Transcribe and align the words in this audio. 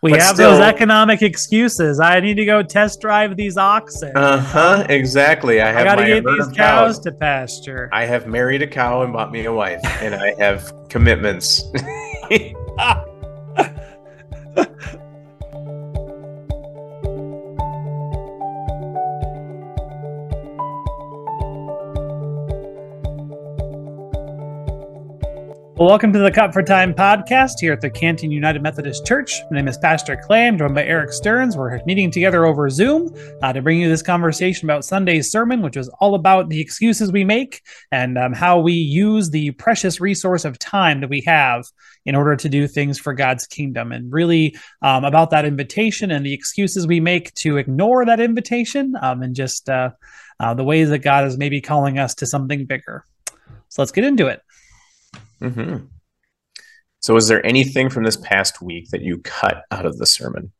We 0.00 0.12
But 0.12 0.20
have 0.20 0.34
still- 0.36 0.52
those 0.52 0.60
economic 0.60 1.22
excuses. 1.22 1.98
I 1.98 2.20
need 2.20 2.36
to 2.36 2.44
go 2.44 2.62
test 2.62 3.00
drive 3.00 3.36
these 3.36 3.56
oxen. 3.56 4.16
Uh 4.16 4.38
huh. 4.38 4.86
Exactly. 4.88 5.60
I 5.60 5.70
I 5.70 5.72
have 5.72 5.84
got 5.84 5.94
to 5.96 6.02
my 6.02 6.06
get 6.08 6.24
these 6.24 6.46
of 6.46 6.54
cows 6.54 6.98
to 7.00 7.10
pasture. 7.12 7.88
I 7.92 8.04
have 8.04 8.26
married 8.28 8.62
a 8.62 8.66
cow 8.68 9.02
and 9.02 9.12
bought 9.12 9.32
me 9.32 9.44
a 9.46 9.52
wife, 9.52 9.80
and 10.00 10.14
I 10.14 10.34
have 10.38 10.72
commitments. 10.88 11.64
Well, 25.78 25.90
welcome 25.90 26.12
to 26.12 26.18
the 26.18 26.32
Cut 26.32 26.52
for 26.52 26.60
Time 26.60 26.92
podcast 26.92 27.60
here 27.60 27.72
at 27.72 27.80
the 27.80 27.88
Canton 27.88 28.32
United 28.32 28.64
Methodist 28.64 29.06
Church. 29.06 29.32
My 29.48 29.58
name 29.58 29.68
is 29.68 29.78
Pastor 29.78 30.16
Clay. 30.16 30.48
I'm 30.48 30.58
joined 30.58 30.74
by 30.74 30.82
Eric 30.82 31.12
Stearns. 31.12 31.56
We're 31.56 31.80
meeting 31.84 32.10
together 32.10 32.46
over 32.46 32.68
Zoom 32.68 33.14
uh, 33.42 33.52
to 33.52 33.62
bring 33.62 33.80
you 33.80 33.88
this 33.88 34.02
conversation 34.02 34.66
about 34.66 34.84
Sunday's 34.84 35.30
sermon, 35.30 35.62
which 35.62 35.76
was 35.76 35.88
all 36.00 36.16
about 36.16 36.48
the 36.48 36.60
excuses 36.60 37.12
we 37.12 37.22
make 37.22 37.62
and 37.92 38.18
um, 38.18 38.32
how 38.32 38.58
we 38.58 38.72
use 38.72 39.30
the 39.30 39.52
precious 39.52 40.00
resource 40.00 40.44
of 40.44 40.58
time 40.58 41.00
that 41.00 41.10
we 41.10 41.22
have 41.26 41.64
in 42.04 42.16
order 42.16 42.34
to 42.34 42.48
do 42.48 42.66
things 42.66 42.98
for 42.98 43.14
God's 43.14 43.46
kingdom, 43.46 43.92
and 43.92 44.12
really 44.12 44.56
um, 44.82 45.04
about 45.04 45.30
that 45.30 45.44
invitation 45.44 46.10
and 46.10 46.26
the 46.26 46.34
excuses 46.34 46.88
we 46.88 46.98
make 46.98 47.32
to 47.34 47.56
ignore 47.56 48.04
that 48.04 48.18
invitation 48.18 48.94
um, 49.00 49.22
and 49.22 49.36
just 49.36 49.68
uh, 49.68 49.90
uh, 50.40 50.54
the 50.54 50.64
ways 50.64 50.90
that 50.90 51.04
God 51.04 51.24
is 51.24 51.38
maybe 51.38 51.60
calling 51.60 52.00
us 52.00 52.16
to 52.16 52.26
something 52.26 52.66
bigger. 52.66 53.04
So 53.68 53.82
let's 53.82 53.92
get 53.92 54.02
into 54.02 54.26
it. 54.26 54.42
Hmm 55.40 55.76
So, 57.00 57.16
is 57.16 57.28
there 57.28 57.44
anything 57.44 57.90
from 57.90 58.04
this 58.04 58.16
past 58.16 58.60
week 58.60 58.90
that 58.90 59.02
you 59.02 59.18
cut 59.18 59.62
out 59.70 59.86
of 59.86 59.98
the 59.98 60.06
sermon? 60.06 60.52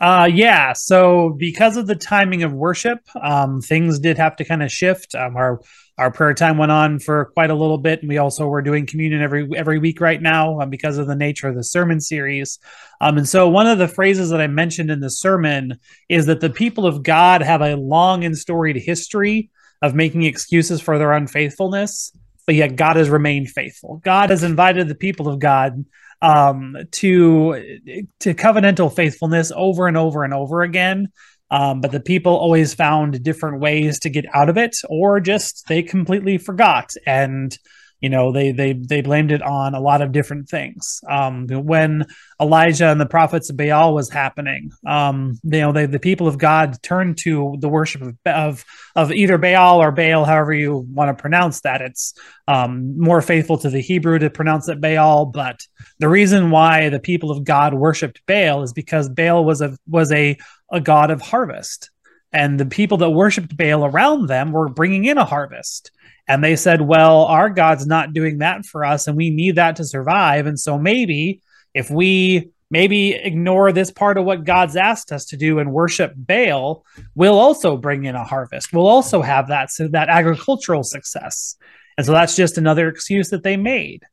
Uh, 0.00 0.28
yeah. 0.32 0.72
So 0.72 1.30
because 1.38 1.76
of 1.76 1.86
the 1.86 1.96
timing 1.96 2.42
of 2.42 2.52
worship, 2.52 2.98
um, 3.20 3.60
things 3.60 3.98
did 3.98 4.18
have 4.18 4.36
to 4.36 4.44
kind 4.44 4.62
of 4.62 4.70
shift. 4.70 5.14
Um, 5.14 5.36
our 5.36 5.60
our 5.98 6.10
prayer 6.10 6.32
time 6.32 6.56
went 6.56 6.72
on 6.72 6.98
for 6.98 7.26
quite 7.34 7.50
a 7.50 7.54
little 7.54 7.76
bit, 7.76 8.00
and 8.00 8.08
we 8.08 8.16
also 8.16 8.46
were 8.46 8.62
doing 8.62 8.86
communion 8.86 9.20
every 9.20 9.48
every 9.54 9.78
week 9.78 10.00
right 10.00 10.20
now 10.20 10.60
um, 10.60 10.70
because 10.70 10.96
of 10.96 11.06
the 11.06 11.16
nature 11.16 11.48
of 11.48 11.56
the 11.56 11.64
sermon 11.64 12.00
series. 12.00 12.58
Um, 13.00 13.18
and 13.18 13.28
so 13.28 13.48
one 13.48 13.66
of 13.66 13.78
the 13.78 13.88
phrases 13.88 14.30
that 14.30 14.40
I 14.40 14.46
mentioned 14.46 14.90
in 14.90 15.00
the 15.00 15.10
sermon 15.10 15.78
is 16.08 16.26
that 16.26 16.40
the 16.40 16.50
people 16.50 16.86
of 16.86 17.02
God 17.02 17.42
have 17.42 17.60
a 17.60 17.76
long 17.76 18.24
and 18.24 18.36
storied 18.38 18.76
history 18.76 19.50
of 19.82 19.94
making 19.94 20.22
excuses 20.22 20.80
for 20.80 20.98
their 20.98 21.12
unfaithfulness, 21.12 22.12
but 22.50 22.56
yet 22.56 22.74
God 22.74 22.96
has 22.96 23.08
remained 23.08 23.48
faithful. 23.48 24.00
God 24.02 24.30
has 24.30 24.42
invited 24.42 24.88
the 24.88 24.96
people 24.96 25.28
of 25.28 25.38
God 25.38 25.84
um, 26.20 26.76
to 26.90 27.86
to 28.18 28.34
covenantal 28.34 28.92
faithfulness 28.92 29.52
over 29.54 29.86
and 29.86 29.96
over 29.96 30.24
and 30.24 30.34
over 30.34 30.62
again. 30.62 31.12
Um, 31.52 31.80
but 31.80 31.92
the 31.92 32.00
people 32.00 32.36
always 32.36 32.74
found 32.74 33.22
different 33.22 33.60
ways 33.60 34.00
to 34.00 34.10
get 34.10 34.24
out 34.34 34.48
of 34.48 34.58
it, 34.58 34.74
or 34.88 35.20
just 35.20 35.68
they 35.68 35.84
completely 35.84 36.38
forgot, 36.38 36.92
and 37.06 37.56
you 38.00 38.08
know 38.08 38.32
they 38.32 38.52
they 38.52 38.72
they 38.72 39.00
blamed 39.00 39.32
it 39.32 39.42
on 39.42 39.74
a 39.74 39.80
lot 39.80 40.02
of 40.02 40.12
different 40.12 40.48
things. 40.48 41.00
Um, 41.08 41.46
when 41.48 42.06
Elijah 42.40 42.88
and 42.88 43.00
the 43.00 43.06
prophets 43.06 43.50
of 43.50 43.56
Baal 43.56 43.94
was 43.94 44.10
happening, 44.10 44.70
um, 44.86 45.38
you 45.44 45.60
know 45.60 45.72
they, 45.72 45.86
the 45.86 45.98
people 45.98 46.26
of 46.26 46.38
God 46.38 46.82
turned 46.82 47.18
to 47.18 47.56
the 47.60 47.68
worship 47.68 48.02
of, 48.02 48.16
of 48.26 48.64
of 48.96 49.12
either 49.12 49.38
Baal 49.38 49.82
or 49.82 49.92
Baal, 49.92 50.24
however 50.24 50.52
you 50.52 50.86
want 50.92 51.16
to 51.16 51.20
pronounce 51.20 51.60
that. 51.60 51.82
It's 51.82 52.14
um, 52.48 52.98
more 52.98 53.22
faithful 53.22 53.58
to 53.58 53.70
the 53.70 53.80
Hebrew 53.80 54.18
to 54.18 54.30
pronounce 54.30 54.68
it 54.68 54.80
Baal, 54.80 55.26
but 55.26 55.60
the 55.98 56.08
reason 56.08 56.50
why 56.50 56.88
the 56.88 57.00
people 57.00 57.30
of 57.30 57.44
God 57.44 57.74
worshipped 57.74 58.22
Baal 58.26 58.62
is 58.62 58.72
because 58.72 59.08
Baal 59.08 59.44
was 59.44 59.60
a 59.60 59.76
was 59.86 60.10
a 60.12 60.38
a 60.70 60.80
god 60.80 61.10
of 61.10 61.20
harvest, 61.20 61.90
and 62.32 62.58
the 62.58 62.66
people 62.66 62.98
that 62.98 63.10
worshipped 63.10 63.56
Baal 63.56 63.84
around 63.84 64.28
them 64.28 64.52
were 64.52 64.68
bringing 64.68 65.04
in 65.04 65.18
a 65.18 65.24
harvest. 65.24 65.90
And 66.28 66.44
they 66.44 66.56
said, 66.56 66.80
"Well, 66.80 67.24
our 67.24 67.50
God's 67.50 67.86
not 67.86 68.12
doing 68.12 68.38
that 68.38 68.64
for 68.64 68.84
us, 68.84 69.06
and 69.08 69.16
we 69.16 69.30
need 69.30 69.56
that 69.56 69.76
to 69.76 69.84
survive. 69.84 70.46
And 70.46 70.58
so 70.58 70.78
maybe 70.78 71.40
if 71.74 71.90
we 71.90 72.50
maybe 72.70 73.12
ignore 73.14 73.72
this 73.72 73.90
part 73.90 74.16
of 74.16 74.24
what 74.24 74.44
God's 74.44 74.76
asked 74.76 75.10
us 75.10 75.24
to 75.26 75.36
do 75.36 75.58
and 75.58 75.72
worship 75.72 76.12
Baal, 76.16 76.84
we'll 77.16 77.38
also 77.38 77.76
bring 77.76 78.04
in 78.04 78.14
a 78.14 78.22
harvest. 78.22 78.72
We'll 78.72 78.86
also 78.86 79.22
have 79.22 79.48
that 79.48 79.70
so 79.70 79.88
that 79.88 80.08
agricultural 80.08 80.84
success." 80.84 81.56
And 81.96 82.06
so 82.06 82.12
that's 82.12 82.36
just 82.36 82.58
another 82.58 82.88
excuse 82.88 83.30
that 83.30 83.42
they 83.42 83.56
made. 83.56 84.04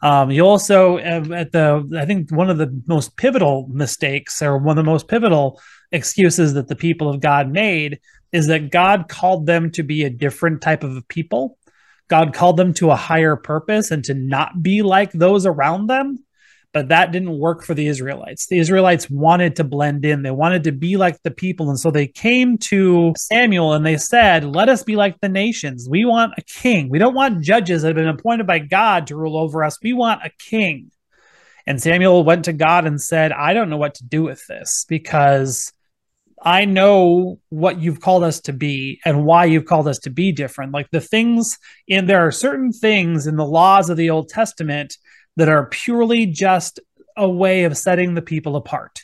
Um, 0.00 0.30
you 0.30 0.46
also 0.46 0.98
uh, 0.98 1.24
at 1.34 1.52
the 1.52 1.88
I 1.98 2.04
think 2.04 2.30
one 2.30 2.50
of 2.50 2.58
the 2.58 2.82
most 2.86 3.16
pivotal 3.16 3.68
mistakes 3.72 4.42
or 4.42 4.58
one 4.58 4.78
of 4.78 4.84
the 4.84 4.90
most 4.90 5.08
pivotal 5.08 5.60
excuses 5.94 6.54
that 6.54 6.68
the 6.68 6.76
people 6.76 7.08
of 7.08 7.20
God 7.20 7.50
made 7.50 8.00
is 8.32 8.48
that 8.48 8.70
God 8.70 9.08
called 9.08 9.46
them 9.46 9.70
to 9.70 9.82
be 9.82 10.02
a 10.02 10.10
different 10.10 10.60
type 10.60 10.82
of 10.82 11.06
people. 11.08 11.56
God 12.08 12.34
called 12.34 12.56
them 12.56 12.74
to 12.74 12.90
a 12.90 12.96
higher 12.96 13.36
purpose 13.36 13.90
and 13.90 14.04
to 14.04 14.14
not 14.14 14.62
be 14.62 14.82
like 14.82 15.12
those 15.12 15.46
around 15.46 15.86
them. 15.86 16.18
But 16.72 16.88
that 16.88 17.12
didn't 17.12 17.38
work 17.38 17.62
for 17.62 17.72
the 17.72 17.86
Israelites. 17.86 18.48
The 18.48 18.58
Israelites 18.58 19.08
wanted 19.08 19.54
to 19.56 19.64
blend 19.64 20.04
in. 20.04 20.22
They 20.22 20.32
wanted 20.32 20.64
to 20.64 20.72
be 20.72 20.96
like 20.96 21.22
the 21.22 21.30
people. 21.30 21.70
And 21.70 21.78
so 21.78 21.92
they 21.92 22.08
came 22.08 22.58
to 22.58 23.14
Samuel 23.16 23.74
and 23.74 23.86
they 23.86 23.96
said, 23.96 24.44
Let 24.44 24.68
us 24.68 24.82
be 24.82 24.96
like 24.96 25.20
the 25.20 25.28
nations. 25.28 25.88
We 25.88 26.04
want 26.04 26.32
a 26.36 26.42
king. 26.42 26.88
We 26.88 26.98
don't 26.98 27.14
want 27.14 27.44
judges 27.44 27.82
that 27.82 27.88
have 27.88 27.96
been 27.96 28.08
appointed 28.08 28.48
by 28.48 28.58
God 28.58 29.06
to 29.06 29.16
rule 29.16 29.38
over 29.38 29.62
us. 29.62 29.78
We 29.80 29.92
want 29.92 30.24
a 30.24 30.30
king. 30.40 30.90
And 31.64 31.80
Samuel 31.80 32.24
went 32.24 32.46
to 32.46 32.52
God 32.52 32.86
and 32.86 33.00
said, 33.00 33.30
I 33.30 33.54
don't 33.54 33.70
know 33.70 33.76
what 33.76 33.94
to 33.94 34.04
do 34.04 34.24
with 34.24 34.44
this 34.48 34.84
because 34.88 35.72
I 36.44 36.66
know 36.66 37.40
what 37.48 37.80
you've 37.80 38.00
called 38.00 38.22
us 38.22 38.40
to 38.42 38.52
be 38.52 39.00
and 39.04 39.24
why 39.24 39.46
you've 39.46 39.64
called 39.64 39.88
us 39.88 39.98
to 40.00 40.10
be 40.10 40.30
different. 40.30 40.72
Like 40.72 40.90
the 40.90 41.00
things 41.00 41.58
in 41.88 42.04
there 42.04 42.26
are 42.26 42.30
certain 42.30 42.70
things 42.70 43.26
in 43.26 43.36
the 43.36 43.46
laws 43.46 43.88
of 43.88 43.96
the 43.96 44.10
Old 44.10 44.28
Testament 44.28 44.98
that 45.36 45.48
are 45.48 45.66
purely 45.66 46.26
just 46.26 46.80
a 47.16 47.28
way 47.28 47.64
of 47.64 47.78
setting 47.78 48.14
the 48.14 48.22
people 48.22 48.56
apart. 48.56 49.00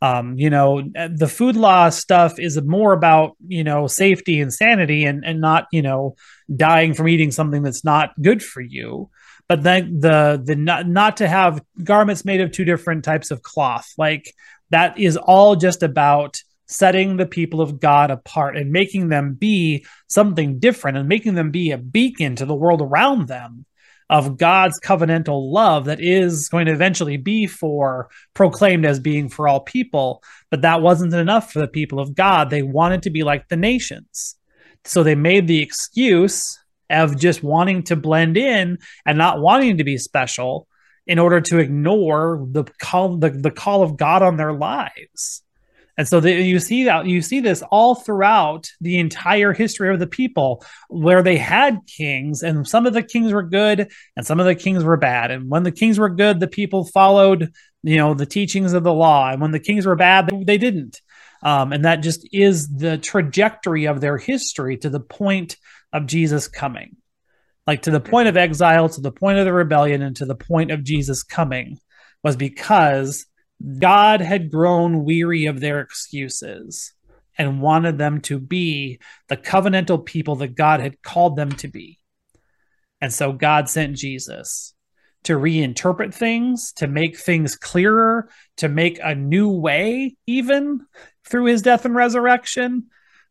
Um, 0.00 0.38
you 0.38 0.50
know, 0.50 0.82
the 0.82 1.28
food 1.28 1.56
law 1.56 1.88
stuff 1.88 2.38
is 2.38 2.60
more 2.60 2.92
about, 2.92 3.36
you 3.46 3.64
know, 3.64 3.86
safety 3.86 4.40
and 4.40 4.52
sanity 4.52 5.04
and, 5.04 5.24
and 5.24 5.40
not, 5.40 5.66
you 5.72 5.82
know, 5.82 6.16
dying 6.54 6.94
from 6.94 7.08
eating 7.08 7.30
something 7.30 7.62
that's 7.62 7.84
not 7.84 8.10
good 8.20 8.42
for 8.42 8.60
you. 8.60 9.10
But 9.48 9.62
then 9.62 10.00
the 10.00 10.42
the 10.42 10.56
not, 10.56 10.86
not 10.86 11.18
to 11.18 11.28
have 11.28 11.62
garments 11.82 12.24
made 12.24 12.40
of 12.40 12.50
two 12.50 12.64
different 12.64 13.04
types 13.04 13.30
of 13.30 13.42
cloth, 13.42 13.92
like 13.98 14.34
that 14.70 14.98
is 14.98 15.16
all 15.16 15.56
just 15.56 15.82
about 15.82 16.38
setting 16.66 17.16
the 17.16 17.26
people 17.26 17.60
of 17.60 17.80
God 17.80 18.10
apart 18.10 18.56
and 18.56 18.70
making 18.70 19.08
them 19.08 19.34
be 19.34 19.84
something 20.08 20.58
different 20.58 20.96
and 20.96 21.08
making 21.08 21.34
them 21.34 21.50
be 21.50 21.70
a 21.70 21.78
beacon 21.78 22.36
to 22.36 22.46
the 22.46 22.54
world 22.54 22.80
around 22.80 23.28
them 23.28 23.66
of 24.10 24.36
God's 24.36 24.78
covenantal 24.80 25.50
love 25.50 25.86
that 25.86 26.00
is 26.00 26.48
going 26.48 26.66
to 26.66 26.72
eventually 26.72 27.16
be 27.16 27.46
for 27.46 28.08
proclaimed 28.34 28.84
as 28.84 29.00
being 29.00 29.28
for 29.28 29.48
all 29.48 29.60
people. 29.60 30.22
But 30.50 30.62
that 30.62 30.82
wasn't 30.82 31.14
enough 31.14 31.52
for 31.52 31.60
the 31.60 31.68
people 31.68 31.98
of 31.98 32.14
God. 32.14 32.50
They 32.50 32.62
wanted 32.62 33.02
to 33.02 33.10
be 33.10 33.22
like 33.22 33.48
the 33.48 33.56
nations. 33.56 34.36
So 34.84 35.02
they 35.02 35.14
made 35.14 35.46
the 35.46 35.62
excuse 35.62 36.58
of 36.90 37.18
just 37.18 37.42
wanting 37.42 37.84
to 37.84 37.96
blend 37.96 38.36
in 38.36 38.78
and 39.06 39.16
not 39.18 39.40
wanting 39.40 39.78
to 39.78 39.84
be 39.84 39.96
special 39.96 40.68
in 41.06 41.18
order 41.18 41.40
to 41.40 41.58
ignore 41.58 42.46
the 42.50 42.64
call 42.80 43.16
the, 43.16 43.30
the 43.30 43.50
call 43.50 43.82
of 43.82 43.96
God 43.96 44.22
on 44.22 44.36
their 44.36 44.52
lives. 44.52 45.42
And 45.96 46.08
so 46.08 46.20
the, 46.20 46.32
you 46.32 46.58
see 46.58 46.84
that 46.84 47.06
you 47.06 47.22
see 47.22 47.40
this 47.40 47.62
all 47.70 47.94
throughout 47.94 48.68
the 48.80 48.98
entire 48.98 49.52
history 49.52 49.92
of 49.92 50.00
the 50.00 50.06
people, 50.06 50.64
where 50.88 51.22
they 51.22 51.36
had 51.36 51.78
kings, 51.86 52.42
and 52.42 52.66
some 52.66 52.86
of 52.86 52.94
the 52.94 53.02
kings 53.02 53.32
were 53.32 53.42
good, 53.42 53.90
and 54.16 54.26
some 54.26 54.40
of 54.40 54.46
the 54.46 54.56
kings 54.56 54.82
were 54.82 54.96
bad. 54.96 55.30
And 55.30 55.48
when 55.48 55.62
the 55.62 55.72
kings 55.72 55.98
were 55.98 56.10
good, 56.10 56.40
the 56.40 56.48
people 56.48 56.84
followed, 56.84 57.52
you 57.82 57.96
know, 57.96 58.14
the 58.14 58.26
teachings 58.26 58.72
of 58.72 58.82
the 58.82 58.92
law, 58.92 59.30
and 59.30 59.40
when 59.40 59.52
the 59.52 59.60
kings 59.60 59.86
were 59.86 59.96
bad, 59.96 60.30
they 60.46 60.58
didn't. 60.58 61.00
Um, 61.42 61.72
and 61.72 61.84
that 61.84 61.96
just 61.96 62.26
is 62.32 62.68
the 62.68 62.96
trajectory 62.98 63.84
of 63.84 64.00
their 64.00 64.16
history 64.16 64.78
to 64.78 64.88
the 64.88 65.00
point 65.00 65.56
of 65.92 66.06
Jesus 66.06 66.48
coming, 66.48 66.96
like 67.66 67.82
to 67.82 67.90
the 67.90 68.00
point 68.00 68.28
of 68.28 68.36
exile, 68.36 68.88
to 68.88 69.00
the 69.00 69.12
point 69.12 69.38
of 69.38 69.44
the 69.44 69.52
rebellion, 69.52 70.02
and 70.02 70.16
to 70.16 70.24
the 70.24 70.34
point 70.34 70.70
of 70.70 70.82
Jesus 70.82 71.22
coming, 71.22 71.78
was 72.24 72.34
because 72.34 73.26
God 73.78 74.20
had 74.20 74.50
grown 74.50 75.04
weary 75.04 75.46
of 75.46 75.60
their 75.60 75.80
excuses 75.80 76.92
and 77.38 77.62
wanted 77.62 77.98
them 77.98 78.20
to 78.22 78.38
be 78.38 79.00
the 79.28 79.36
covenantal 79.36 80.04
people 80.04 80.36
that 80.36 80.54
God 80.54 80.80
had 80.80 81.02
called 81.02 81.36
them 81.36 81.50
to 81.52 81.68
be. 81.68 81.98
And 83.00 83.12
so 83.12 83.32
God 83.32 83.68
sent 83.68 83.96
Jesus 83.96 84.74
to 85.24 85.34
reinterpret 85.34 86.14
things, 86.14 86.72
to 86.74 86.86
make 86.86 87.18
things 87.18 87.56
clearer, 87.56 88.28
to 88.58 88.68
make 88.68 89.00
a 89.02 89.14
new 89.14 89.48
way, 89.48 90.16
even 90.26 90.80
through 91.26 91.46
his 91.46 91.62
death 91.62 91.84
and 91.84 91.94
resurrection. 91.94 92.84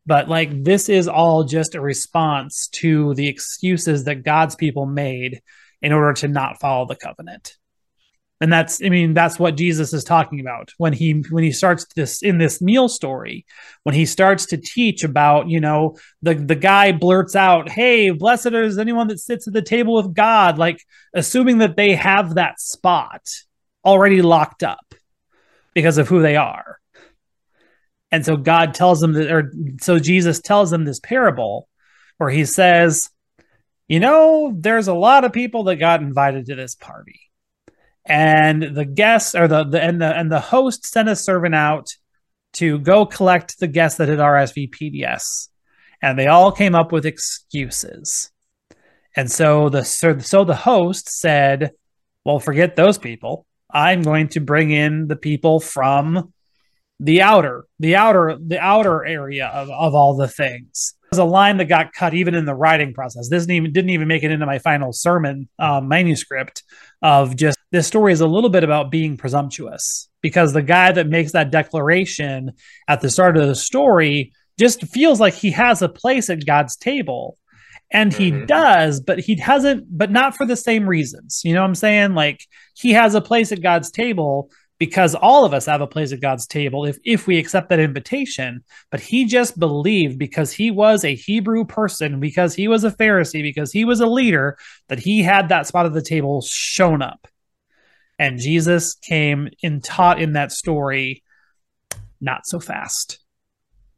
But 0.06 0.28
like 0.28 0.64
this 0.64 0.90
is 0.90 1.08
all 1.08 1.44
just 1.44 1.76
a 1.76 1.82
response 1.82 2.68
to 2.74 3.14
the 3.14 3.28
excuses 3.28 4.04
that 4.06 4.24
God's 4.24 4.56
people 4.56 4.86
made 4.86 5.42
in 5.82 5.92
order 5.92 6.14
to 6.14 6.28
not 6.28 6.60
follow 6.60 6.86
the 6.88 6.96
covenant. 6.96 7.56
And 8.44 8.52
that's 8.52 8.84
i 8.84 8.90
mean 8.90 9.14
that's 9.14 9.40
what 9.40 9.56
jesus 9.56 9.94
is 9.94 10.04
talking 10.04 10.42
about 10.42 10.74
when 10.78 10.92
he 10.92 11.24
when 11.30 11.46
he 11.46 11.52
starts 11.52 11.86
this 11.96 12.22
in 12.22 12.40
this 12.40 12.62
meal 12.62 12.90
story 12.90 13.46
when 13.84 13.96
he 13.96 14.06
starts 14.06 14.46
to 14.46 14.58
teach 14.58 15.06
about 15.06 15.48
you 15.48 15.62
know 15.62 15.96
the 16.22 16.34
the 16.36 16.56
guy 16.56 16.92
blurts 16.92 17.38
out 17.38 17.70
hey 17.70 18.10
blessed 18.10 18.48
is 18.48 18.78
anyone 18.78 19.08
that 19.08 19.20
sits 19.20 19.48
at 19.48 19.54
the 19.54 19.62
table 19.62 19.94
with 19.94 20.14
god 20.14 20.58
like 20.58 20.84
assuming 21.14 21.60
that 21.60 21.78
they 21.78 21.96
have 21.96 22.36
that 22.36 22.60
spot 22.60 23.22
already 23.86 24.22
locked 24.22 24.62
up 24.62 24.94
because 25.74 25.98
of 25.98 26.08
who 26.08 26.22
they 26.22 26.36
are. 26.36 26.80
And 28.12 28.26
so 28.26 28.36
god 28.36 28.74
tells 28.74 29.00
them 29.00 29.14
that 29.14 29.32
or 29.32 29.54
so 29.82 30.00
jesus 30.00 30.42
tells 30.42 30.70
them 30.70 30.84
this 30.84 31.00
parable 31.00 31.70
where 32.18 32.30
he 32.30 32.46
says 32.46 33.10
you 33.88 34.00
know 34.02 34.54
there's 34.56 34.90
a 34.90 34.94
lot 34.94 35.24
of 35.24 35.32
people 35.32 35.64
that 35.64 35.78
got 35.78 36.02
invited 36.02 36.46
to 36.48 36.56
this 36.56 36.76
party 36.76 37.22
and 38.06 38.76
the 38.76 38.86
guests 38.86 39.36
or 39.36 39.48
the, 39.48 39.64
the 39.64 39.82
and 39.82 40.02
the 40.02 40.18
and 40.18 40.32
the 40.32 40.40
host 40.40 40.86
sent 40.86 41.10
a 41.10 41.16
servant 41.16 41.56
out 41.56 41.90
to 42.54 42.80
go 42.80 43.06
collect 43.06 43.60
the 43.60 43.68
guests 43.68 43.98
that 43.98 44.10
had 44.10 44.20
RSVP'd 44.20 44.94
yes, 44.94 45.50
and 46.02 46.18
they 46.18 46.28
all 46.28 46.52
came 46.52 46.76
up 46.76 46.92
with 46.92 47.06
excuses. 47.06 48.30
And 49.16 49.32
so 49.32 49.70
the 49.70 49.84
so 49.84 50.44
the 50.44 50.56
host 50.56 51.10
said, 51.10 51.72
"Well, 52.26 52.40
forget 52.40 52.76
those 52.76 52.98
people. 52.98 53.46
I'm 53.72 54.02
going 54.02 54.30
to 54.30 54.40
bring 54.40 54.72
in 54.72 55.08
the 55.08 55.16
people 55.16 55.60
from 55.60 56.34
the 57.00 57.22
outer, 57.22 57.66
the 57.80 57.96
outer, 57.96 58.38
the 58.40 58.60
outer 58.60 59.06
area 59.06 59.48
of, 59.48 59.70
of 59.70 59.96
all 59.96 60.16
the 60.16 60.28
things." 60.28 60.96
Was 61.14 61.20
a 61.20 61.24
line 61.24 61.58
that 61.58 61.66
got 61.66 61.94
cut 61.94 62.16
even 62.16 62.34
in 62.34 62.46
the 62.46 62.56
writing 62.56 62.92
process. 62.92 63.30
This 63.30 63.44
didn't 63.44 63.58
even, 63.58 63.72
didn't 63.72 63.92
even 63.92 64.08
make 64.08 64.24
it 64.24 64.32
into 64.32 64.48
my 64.48 64.58
final 64.58 64.92
sermon 64.92 65.48
uh, 65.60 65.80
manuscript 65.80 66.64
of 67.04 67.36
just 67.36 67.56
this 67.72 67.86
story 67.86 68.14
is 68.14 68.22
a 68.22 68.28
little 68.28 68.50
bit 68.50 68.64
about 68.64 68.90
being 68.90 69.16
presumptuous 69.16 70.10
because 70.22 70.54
the 70.54 70.64
guy 70.64 70.92
that 70.92 71.08
makes 71.08 71.34
that 71.34 71.52
declaration 71.52 72.54
at 72.88 73.02
the 73.02 73.12
start 73.12 73.38
of 73.38 73.48
the 73.48 73.54
story 73.54 74.34
just 74.60 74.88
feels 74.88 75.20
like 75.20 75.36
he 75.36 75.52
has 75.52 75.84
a 75.84 75.90
place 75.90 76.32
at 76.32 76.48
God's 76.48 76.76
table. 76.76 77.38
And 77.92 78.12
he 78.12 78.32
mm-hmm. 78.32 78.48
does, 78.48 79.00
but 79.00 79.20
he 79.20 79.36
hasn't, 79.36 79.86
but 79.96 80.10
not 80.10 80.36
for 80.36 80.48
the 80.48 80.56
same 80.56 80.90
reasons. 80.90 81.42
You 81.44 81.54
know 81.54 81.62
what 81.62 81.68
I'm 81.68 81.76
saying? 81.76 82.16
Like 82.16 82.48
he 82.76 82.94
has 82.94 83.14
a 83.14 83.22
place 83.22 83.52
at 83.52 83.62
God's 83.62 83.92
table, 83.92 84.50
because 84.86 85.16
all 85.16 85.46
of 85.46 85.54
us 85.54 85.66
have 85.66 85.80
a 85.80 85.88
place 85.88 86.12
at 86.12 86.20
God's 86.20 86.46
table 86.46 86.84
if, 86.84 86.98
if 87.06 87.26
we 87.26 87.38
accept 87.38 87.70
that 87.70 87.80
invitation. 87.80 88.66
But 88.92 89.00
he 89.00 89.24
just 89.24 89.58
believed 89.58 90.20
because 90.20 90.52
he 90.52 90.72
was 90.72 91.06
a 91.06 91.16
Hebrew 91.16 91.64
person, 91.64 92.20
because 92.20 92.54
he 92.54 92.68
was 92.68 92.84
a 92.84 92.92
Pharisee, 92.92 93.42
because 93.42 93.72
he 93.72 93.86
was 93.86 94.02
a 94.02 94.08
leader, 94.08 94.58
that 94.90 95.00
he 95.00 95.24
had 95.24 95.48
that 95.48 95.68
spot 95.68 95.86
at 95.86 95.94
the 95.94 96.02
table 96.02 96.42
shown 96.42 97.02
up. 97.02 97.30
And 98.20 98.40
Jesus 98.40 98.96
came 98.96 99.52
and 99.64 99.82
taught 99.82 100.22
in 100.22 100.34
that 100.34 100.52
story, 100.52 101.24
not 102.20 102.46
so 102.46 102.60
fast. 102.60 103.20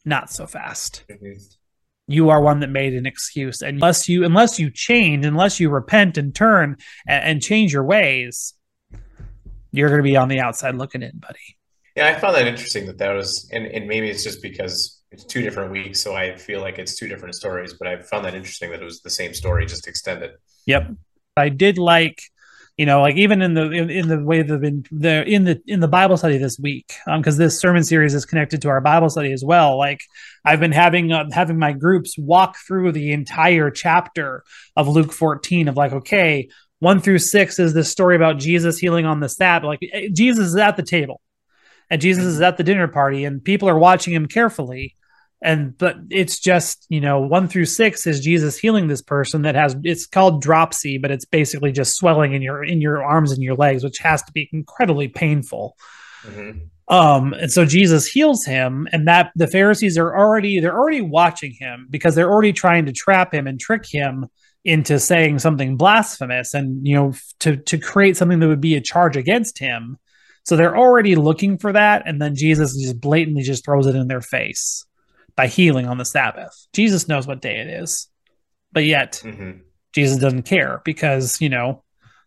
Not 0.05 0.29
so 0.29 0.45
fast. 0.45 1.03
Mm-hmm. 1.09 1.33
You 2.05 2.29
are 2.29 2.39
one 2.39 2.59
that 2.59 2.69
made 2.69 2.93
an 2.93 3.07
excuse. 3.07 3.63
And 3.63 3.77
unless 3.77 4.07
you 4.07 4.23
unless 4.23 4.59
you 4.59 4.69
change, 4.69 5.25
unless 5.25 5.59
you 5.59 5.71
repent 5.71 6.19
and 6.19 6.35
turn 6.35 6.77
and, 7.07 7.23
and 7.23 7.41
change 7.41 7.73
your 7.73 7.85
ways, 7.85 8.53
you're 9.75 9.89
going 9.89 9.99
to 9.99 10.03
be 10.03 10.17
on 10.17 10.29
the 10.29 10.39
outside 10.39 10.75
looking 10.75 11.01
in, 11.01 11.17
buddy. 11.17 11.57
Yeah, 11.95 12.09
I 12.09 12.19
found 12.19 12.35
that 12.35 12.47
interesting 12.47 12.87
that 12.87 12.97
that 12.97 13.13
was, 13.13 13.49
and, 13.53 13.65
and 13.67 13.87
maybe 13.87 14.09
it's 14.09 14.23
just 14.23 14.41
because 14.41 15.01
it's 15.11 15.23
two 15.23 15.41
different 15.41 15.71
weeks, 15.71 16.01
so 16.01 16.13
I 16.13 16.35
feel 16.35 16.59
like 16.59 16.77
it's 16.77 16.97
two 16.97 17.07
different 17.07 17.35
stories. 17.35 17.73
But 17.73 17.87
I 17.87 18.01
found 18.01 18.25
that 18.25 18.35
interesting 18.35 18.71
that 18.71 18.81
it 18.81 18.85
was 18.85 19.01
the 19.01 19.09
same 19.09 19.33
story, 19.33 19.65
just 19.65 19.87
extended. 19.87 20.31
Yep, 20.65 20.91
I 21.37 21.47
did 21.47 21.77
like, 21.77 22.21
you 22.75 22.85
know, 22.85 22.99
like 22.99 23.15
even 23.15 23.41
in 23.41 23.53
the 23.53 23.71
in, 23.71 23.89
in 23.89 24.07
the 24.09 24.21
way 24.21 24.41
they've 24.41 24.59
been 24.59 24.85
there 24.91 25.23
in 25.23 25.45
the 25.45 25.61
in 25.67 25.79
the 25.79 25.87
Bible 25.87 26.17
study 26.17 26.37
this 26.37 26.59
week, 26.59 26.93
because 27.05 27.35
um, 27.35 27.39
this 27.39 27.59
sermon 27.59 27.83
series 27.83 28.13
is 28.13 28.25
connected 28.25 28.61
to 28.63 28.69
our 28.69 28.81
Bible 28.81 29.09
study 29.09 29.31
as 29.31 29.43
well. 29.45 29.77
Like 29.77 30.01
I've 30.43 30.59
been 30.59 30.73
having 30.73 31.13
uh, 31.13 31.29
having 31.31 31.57
my 31.57 31.71
groups 31.71 32.17
walk 32.17 32.57
through 32.67 32.91
the 32.91 33.13
entire 33.13 33.71
chapter 33.71 34.43
of 34.75 34.89
Luke 34.89 35.13
14 35.13 35.69
of 35.69 35.77
like, 35.77 35.93
okay, 35.93 36.49
one 36.85 37.01
through 37.01 37.17
six 37.17 37.57
is 37.57 37.73
this 37.73 37.89
story 37.89 38.15
about 38.15 38.37
Jesus 38.37 38.77
healing 38.77 39.07
on 39.07 39.19
the 39.19 39.27
Sabbath. 39.27 39.65
Like 39.65 39.79
eh, 39.91 40.09
Jesus 40.13 40.49
is 40.49 40.55
at 40.55 40.77
the 40.77 40.83
table 40.83 41.19
and 41.89 41.99
Jesus 41.99 42.25
is 42.25 42.41
at 42.41 42.57
the 42.57 42.63
dinner 42.63 42.87
party 42.87 43.25
and 43.25 43.43
people 43.43 43.67
are 43.67 43.79
watching 43.79 44.13
him 44.13 44.27
carefully. 44.27 44.95
And 45.41 45.75
but 45.75 45.97
it's 46.11 46.39
just, 46.39 46.85
you 46.89 47.01
know, 47.01 47.21
one 47.21 47.47
through 47.47 47.65
six 47.65 48.05
is 48.05 48.19
Jesus 48.19 48.59
healing 48.59 48.87
this 48.87 49.01
person 49.01 49.41
that 49.41 49.55
has 49.55 49.75
it's 49.83 50.05
called 50.05 50.43
dropsy, 50.43 50.99
but 50.99 51.09
it's 51.09 51.25
basically 51.25 51.71
just 51.71 51.97
swelling 51.97 52.33
in 52.33 52.43
your 52.43 52.63
in 52.63 52.81
your 52.81 53.03
arms 53.03 53.31
and 53.31 53.41
your 53.41 53.55
legs, 53.55 53.83
which 53.83 53.97
has 53.97 54.21
to 54.21 54.31
be 54.31 54.47
incredibly 54.53 55.07
painful. 55.07 55.75
Mm-hmm. 56.23 56.93
Um, 56.95 57.33
and 57.33 57.51
so 57.51 57.65
Jesus 57.65 58.05
heals 58.05 58.45
him, 58.45 58.87
and 58.91 59.07
that 59.07 59.31
the 59.35 59.47
Pharisees 59.47 59.97
are 59.97 60.15
already 60.15 60.59
they're 60.59 60.77
already 60.77 61.01
watching 61.01 61.51
him 61.51 61.87
because 61.89 62.13
they're 62.13 62.31
already 62.31 62.53
trying 62.53 62.85
to 62.85 62.91
trap 62.91 63.33
him 63.33 63.47
and 63.47 63.59
trick 63.59 63.85
him 63.87 64.27
into 64.65 64.99
saying 64.99 65.37
something 65.39 65.77
blasphemous 65.77 66.55
and 66.55 66.85
you 66.85 66.95
know 66.95 67.13
to 67.39 67.55
to 67.55 67.77
create 67.77 68.17
something 68.17 68.39
that 68.39 68.47
would 68.47 68.59
be 68.59 68.75
a 68.75 68.81
charge 68.81 69.15
against 69.15 69.59
him. 69.59 69.97
So 70.43 70.55
they're 70.55 70.77
already 70.77 71.15
looking 71.15 71.57
for 71.57 71.71
that 71.73 72.03
and 72.05 72.21
then 72.21 72.35
jesus 72.35 72.75
just 72.75 72.99
blatantly 72.99 73.43
just 73.43 73.63
throws 73.63 73.87
it 73.87 73.95
in 73.95 74.07
their 74.07 74.21
face 74.21 74.85
by 75.35 75.47
healing 75.47 75.87
on 75.87 75.97
the 75.97 76.05
sabbath. 76.05 76.67
Jesus 76.73 77.07
knows 77.07 77.27
what 77.27 77.41
day 77.41 77.57
it 77.57 77.67
is 77.67 78.09
but 78.71 78.83
yet 78.83 79.21
mm-hmm. 79.23 79.59
jesus 79.93 80.17
doesn't 80.17 80.43
care 80.43 80.81
because 80.83 81.39
you 81.39 81.49
know 81.49 81.83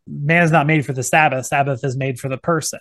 man's 0.06 0.52
not 0.52 0.66
made 0.66 0.86
for 0.86 0.94
the 0.94 1.02
sabbath. 1.02 1.46
Sabbath 1.46 1.84
is 1.84 1.96
made 1.96 2.18
for 2.18 2.28
the 2.28 2.38
person 2.38 2.80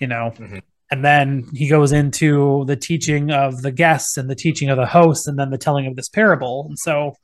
you 0.00 0.06
know? 0.06 0.32
Mm-hmm. 0.36 0.58
and 0.90 1.04
then 1.04 1.48
he 1.52 1.68
goes 1.68 1.92
into 1.92 2.64
the 2.66 2.76
teaching 2.76 3.30
of 3.30 3.62
the 3.62 3.72
guests 3.72 4.16
and 4.16 4.30
the 4.30 4.34
teaching 4.34 4.68
of 4.68 4.76
the 4.76 4.86
hosts 4.86 5.26
and 5.26 5.38
then 5.38 5.50
the 5.50 5.58
telling 5.58 5.86
of 5.86 5.96
this 5.96 6.08
parable. 6.08 6.66
And 6.68 6.78
so 6.78 7.16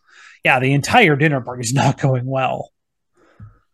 yeah, 0.45 0.59
the 0.59 0.73
entire 0.73 1.17
dinner 1.17 1.41
party 1.41 1.63
is 1.63 1.75
not 1.75 2.01
going 2.01 2.27
well. 2.27 2.71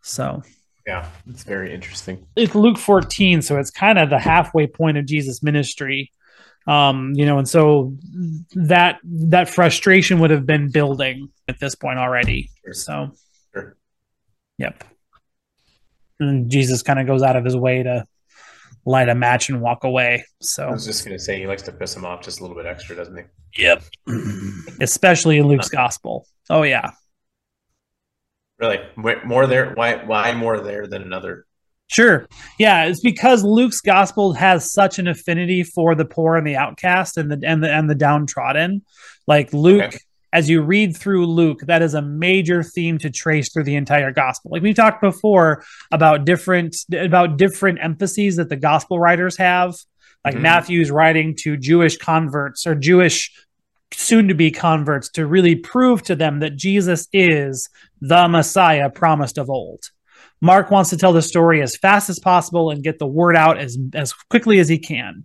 So 0.02 0.42
yeah, 0.86 1.06
it's 1.28 1.44
very 1.44 1.74
interesting. 1.74 2.26
It's 2.34 2.54
Luke 2.54 2.78
14, 2.78 3.42
so 3.42 3.58
it's 3.58 3.70
kind 3.70 3.98
of 3.98 4.10
the 4.10 4.18
halfway 4.18 4.66
point 4.66 4.96
of 4.96 5.06
Jesus' 5.06 5.42
ministry. 5.42 6.10
Um, 6.66 7.12
you 7.14 7.24
know, 7.24 7.38
and 7.38 7.48
so 7.48 7.96
that 8.54 8.98
that 9.04 9.48
frustration 9.48 10.18
would 10.18 10.30
have 10.30 10.46
been 10.46 10.70
building 10.70 11.30
at 11.46 11.60
this 11.60 11.74
point 11.74 11.98
already. 11.98 12.50
Sure. 12.64 12.74
So 12.74 13.10
sure. 13.52 13.76
Yep. 14.58 14.84
And 16.20 16.50
Jesus 16.50 16.82
kind 16.82 16.98
of 16.98 17.06
goes 17.06 17.22
out 17.22 17.36
of 17.36 17.44
his 17.44 17.56
way 17.56 17.82
to 17.82 18.04
light 18.88 19.08
a 19.08 19.14
match 19.14 19.50
and 19.50 19.60
walk 19.60 19.84
away. 19.84 20.24
So 20.40 20.66
I 20.66 20.70
was 20.72 20.86
just 20.86 21.04
gonna 21.04 21.18
say 21.18 21.38
he 21.38 21.46
likes 21.46 21.62
to 21.62 21.72
piss 21.72 21.94
him 21.94 22.04
off 22.04 22.22
just 22.22 22.40
a 22.40 22.42
little 22.42 22.56
bit 22.56 22.66
extra, 22.66 22.96
doesn't 22.96 23.16
he? 23.16 23.62
Yep. 23.62 23.84
Especially 24.80 25.38
in 25.38 25.46
Luke's 25.46 25.68
gospel. 25.68 26.26
Oh 26.50 26.62
yeah. 26.62 26.90
Really? 28.58 28.80
More 28.96 29.46
there? 29.46 29.72
Why? 29.74 30.04
Why 30.04 30.32
more 30.32 30.60
there 30.60 30.86
than 30.86 31.02
another? 31.02 31.44
Sure. 31.86 32.26
Yeah, 32.58 32.84
it's 32.84 33.00
because 33.00 33.44
Luke's 33.44 33.80
gospel 33.80 34.32
has 34.34 34.72
such 34.72 34.98
an 34.98 35.06
affinity 35.06 35.62
for 35.62 35.94
the 35.94 36.04
poor 36.04 36.36
and 36.36 36.46
the 36.46 36.56
outcast 36.56 37.16
and 37.16 37.30
the 37.30 37.46
and 37.46 37.62
the 37.62 37.72
and 37.72 37.88
the 37.88 37.94
downtrodden. 37.94 38.82
Like 39.26 39.52
Luke, 39.52 39.84
okay. 39.84 39.98
As 40.32 40.50
you 40.50 40.62
read 40.62 40.96
through 40.96 41.26
Luke, 41.26 41.60
that 41.62 41.82
is 41.82 41.94
a 41.94 42.02
major 42.02 42.62
theme 42.62 42.98
to 42.98 43.10
trace 43.10 43.52
through 43.52 43.64
the 43.64 43.76
entire 43.76 44.12
gospel. 44.12 44.50
Like 44.50 44.62
we 44.62 44.74
talked 44.74 45.00
before 45.00 45.64
about 45.90 46.24
different 46.24 46.76
about 46.92 47.36
different 47.38 47.78
emphases 47.82 48.36
that 48.36 48.48
the 48.48 48.56
gospel 48.56 48.98
writers 48.98 49.36
have. 49.36 49.76
Like 50.24 50.34
mm-hmm. 50.34 50.42
Matthew's 50.42 50.90
writing 50.90 51.34
to 51.40 51.56
Jewish 51.56 51.96
converts 51.96 52.66
or 52.66 52.74
Jewish 52.74 53.32
soon 53.92 54.28
to 54.28 54.34
be 54.34 54.50
converts 54.50 55.08
to 55.10 55.26
really 55.26 55.54
prove 55.54 56.02
to 56.02 56.14
them 56.14 56.40
that 56.40 56.56
Jesus 56.56 57.08
is 57.12 57.68
the 58.00 58.28
Messiah 58.28 58.90
promised 58.90 59.38
of 59.38 59.48
old. 59.48 59.84
Mark 60.40 60.70
wants 60.70 60.90
to 60.90 60.96
tell 60.96 61.12
the 61.12 61.22
story 61.22 61.62
as 61.62 61.76
fast 61.76 62.08
as 62.10 62.18
possible 62.18 62.70
and 62.70 62.84
get 62.84 62.98
the 62.98 63.06
word 63.06 63.36
out 63.36 63.58
as, 63.58 63.76
as 63.94 64.12
quickly 64.12 64.58
as 64.60 64.68
he 64.68 64.78
can. 64.78 65.24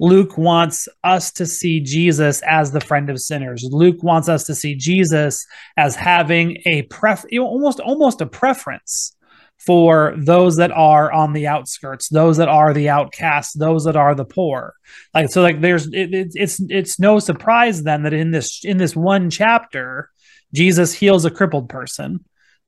Luke 0.00 0.36
wants 0.36 0.88
us 1.04 1.32
to 1.32 1.46
see 1.46 1.80
Jesus 1.80 2.42
as 2.42 2.72
the 2.72 2.80
friend 2.80 3.10
of 3.10 3.20
sinners. 3.20 3.64
Luke 3.70 4.02
wants 4.02 4.28
us 4.28 4.44
to 4.44 4.54
see 4.54 4.74
Jesus 4.74 5.46
as 5.76 5.94
having 5.94 6.58
a 6.66 6.82
pref 6.82 7.24
almost 7.38 7.80
almost 7.80 8.20
a 8.20 8.26
preference 8.26 9.14
for 9.64 10.14
those 10.16 10.56
that 10.56 10.72
are 10.72 11.12
on 11.12 11.32
the 11.32 11.46
outskirts, 11.46 12.08
those 12.08 12.36
that 12.38 12.48
are 12.48 12.74
the 12.74 12.88
outcasts, 12.88 13.54
those 13.54 13.84
that 13.84 13.96
are 13.96 14.14
the 14.14 14.24
poor. 14.24 14.74
Like 15.14 15.30
so, 15.30 15.40
like 15.40 15.60
there's 15.60 15.86
it, 15.86 16.12
it, 16.12 16.32
it's 16.34 16.60
it's 16.68 16.98
no 16.98 17.18
surprise 17.18 17.82
then 17.82 18.02
that 18.02 18.12
in 18.12 18.32
this 18.32 18.64
in 18.64 18.78
this 18.78 18.96
one 18.96 19.30
chapter, 19.30 20.10
Jesus 20.52 20.92
heals 20.92 21.24
a 21.24 21.30
crippled 21.30 21.68
person. 21.68 22.24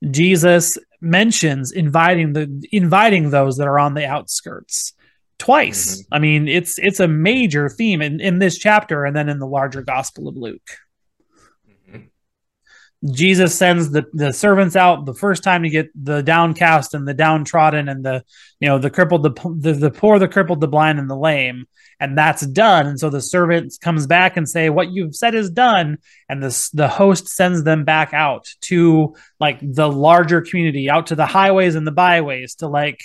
Jesus 0.09 0.79
mentions 1.01 1.73
inviting 1.73 2.33
the 2.33 2.65
inviting 2.71 3.31
those 3.31 3.57
that 3.57 3.67
are 3.67 3.79
on 3.79 3.95
the 3.95 4.07
outskirts 4.07 4.93
twice. 5.39 6.03
Mm-hmm. 6.03 6.15
I 6.15 6.19
mean, 6.19 6.49
it's 6.49 6.79
it's 6.79 7.01
a 7.01 7.09
major 7.09 7.69
theme 7.69 8.03
in, 8.03 8.21
in 8.21 8.39
this 8.39 8.59
chapter 8.59 9.05
and 9.05 9.15
then 9.15 9.29
in 9.29 9.39
the 9.39 9.47
larger 9.47 9.83
Gospel 9.83 10.29
of 10.29 10.37
Luke. 10.37 10.71
Jesus 13.13 13.55
sends 13.55 13.91
the, 13.91 14.07
the 14.15 14.33
servants 14.33 14.77
out 14.77 15.05
the 15.05 15.15
first 15.15 15.45
time 15.45 15.63
to 15.63 15.69
get 15.69 15.91
the 15.95 16.23
downcast 16.23 16.95
and 16.95 17.07
the 17.07 17.13
downtrodden 17.13 17.89
and 17.89 18.05
the 18.05 18.25
you 18.61 18.69
know 18.69 18.79
the 18.79 18.89
crippled 18.89 19.23
the, 19.23 19.31
the 19.59 19.73
the 19.75 19.91
poor 19.91 20.19
the 20.19 20.29
crippled 20.29 20.61
the 20.61 20.69
blind 20.69 20.99
and 20.99 21.11
the 21.11 21.17
lame 21.17 21.67
and 22.01 22.17
that's 22.17 22.47
done 22.47 22.87
and 22.87 22.99
so 22.99 23.11
the 23.11 23.21
servant 23.21 23.75
comes 23.83 24.07
back 24.07 24.39
and 24.39 24.49
say 24.49 24.71
what 24.71 24.91
you've 24.91 25.15
said 25.15 25.35
is 25.35 25.51
done 25.51 25.99
and 26.31 26.43
the 26.43 26.71
the 26.73 26.89
host 26.89 27.29
sends 27.29 27.63
them 27.63 27.85
back 27.85 28.15
out 28.15 28.49
to 28.63 29.15
like 29.39 29.59
the 29.61 29.91
larger 29.91 30.41
community 30.41 30.89
out 30.89 31.09
to 31.09 31.15
the 31.15 31.27
highways 31.27 31.75
and 31.75 31.87
the 31.87 31.93
byways 31.93 32.55
to 32.55 32.69
like 32.69 33.01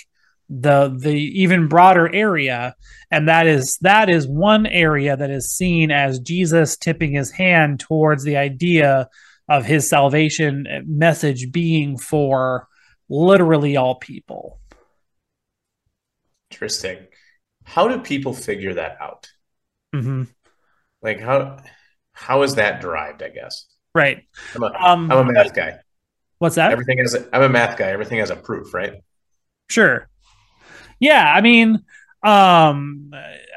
the 0.50 0.92
the 0.98 1.14
even 1.14 1.68
broader 1.68 2.12
area 2.12 2.74
and 3.12 3.28
that 3.28 3.46
is 3.46 3.78
that 3.82 4.10
is 4.10 4.26
one 4.26 4.66
area 4.66 5.16
that 5.16 5.30
is 5.30 5.52
seen 5.52 5.92
as 5.92 6.18
Jesus 6.18 6.76
tipping 6.76 7.12
his 7.12 7.30
hand 7.30 7.78
towards 7.78 8.24
the 8.24 8.36
idea 8.36 9.08
of 9.48 9.64
his 9.64 9.88
salvation 9.88 10.66
message 10.86 11.52
being 11.52 11.98
for 11.98 12.68
literally 13.08 13.76
all 13.76 13.96
people. 13.96 14.60
Interesting. 16.50 16.98
How 17.64 17.86
do 17.86 18.00
people 18.00 18.32
figure 18.32 18.74
that 18.74 18.96
out? 19.00 19.28
Mm-hmm. 19.94 20.24
Like 21.00 21.20
how 21.20 21.58
how 22.12 22.42
is 22.42 22.56
that 22.56 22.80
derived? 22.80 23.22
I 23.22 23.28
guess. 23.28 23.66
Right. 23.94 24.24
I'm 24.54 24.62
a, 24.64 24.66
um, 24.66 25.12
I'm 25.12 25.28
a 25.28 25.32
math 25.32 25.54
guy. 25.54 25.78
What's 26.38 26.56
that? 26.56 26.72
Everything 26.72 26.98
is 26.98 27.16
I'm 27.32 27.42
a 27.42 27.48
math 27.48 27.78
guy. 27.78 27.90
Everything 27.90 28.18
has 28.18 28.30
a 28.30 28.36
proof, 28.36 28.74
right? 28.74 28.94
Sure. 29.68 30.09
Yeah, 31.00 31.32
I 31.32 31.40
mean, 31.40 31.82
um, 32.22 33.10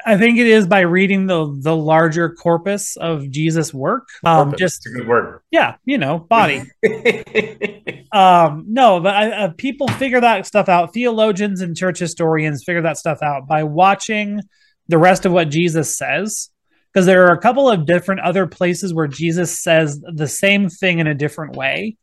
I 0.06 0.16
think 0.16 0.38
it 0.38 0.46
is 0.46 0.66
by 0.66 0.80
reading 0.80 1.26
the 1.26 1.56
the 1.60 1.76
larger 1.76 2.30
corpus 2.30 2.96
of 2.96 3.30
Jesus' 3.30 3.72
work. 3.72 4.08
Um, 4.24 4.54
just 4.56 4.86
a 4.86 4.90
good 4.90 5.06
word. 5.06 5.40
Yeah, 5.50 5.76
you 5.84 5.98
know, 5.98 6.18
body. 6.18 6.62
um, 8.12 8.64
no, 8.68 9.00
but 9.00 9.14
I, 9.14 9.30
uh, 9.30 9.52
people 9.56 9.88
figure 9.88 10.20
that 10.20 10.46
stuff 10.46 10.68
out. 10.68 10.92
Theologians 10.92 11.60
and 11.60 11.76
church 11.76 11.98
historians 11.98 12.64
figure 12.64 12.82
that 12.82 12.98
stuff 12.98 13.22
out 13.22 13.46
by 13.46 13.64
watching 13.64 14.40
the 14.88 14.98
rest 14.98 15.26
of 15.26 15.32
what 15.32 15.50
Jesus 15.50 15.96
says. 15.96 16.50
Because 16.92 17.06
there 17.06 17.26
are 17.26 17.34
a 17.34 17.40
couple 17.40 17.68
of 17.68 17.86
different 17.86 18.20
other 18.20 18.46
places 18.46 18.94
where 18.94 19.08
Jesus 19.08 19.60
says 19.60 20.00
the 20.00 20.28
same 20.28 20.68
thing 20.68 21.00
in 21.00 21.08
a 21.08 21.14
different 21.14 21.56
way. 21.56 21.96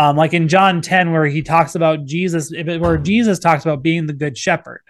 Um, 0.00 0.16
like 0.16 0.32
in 0.32 0.48
John 0.48 0.80
10, 0.80 1.12
where 1.12 1.26
he 1.26 1.42
talks 1.42 1.74
about 1.74 2.06
Jesus, 2.06 2.50
where 2.50 2.96
Jesus 2.96 3.38
talks 3.38 3.66
about 3.66 3.82
being 3.82 4.06
the 4.06 4.14
good 4.14 4.38
shepherd 4.38 4.80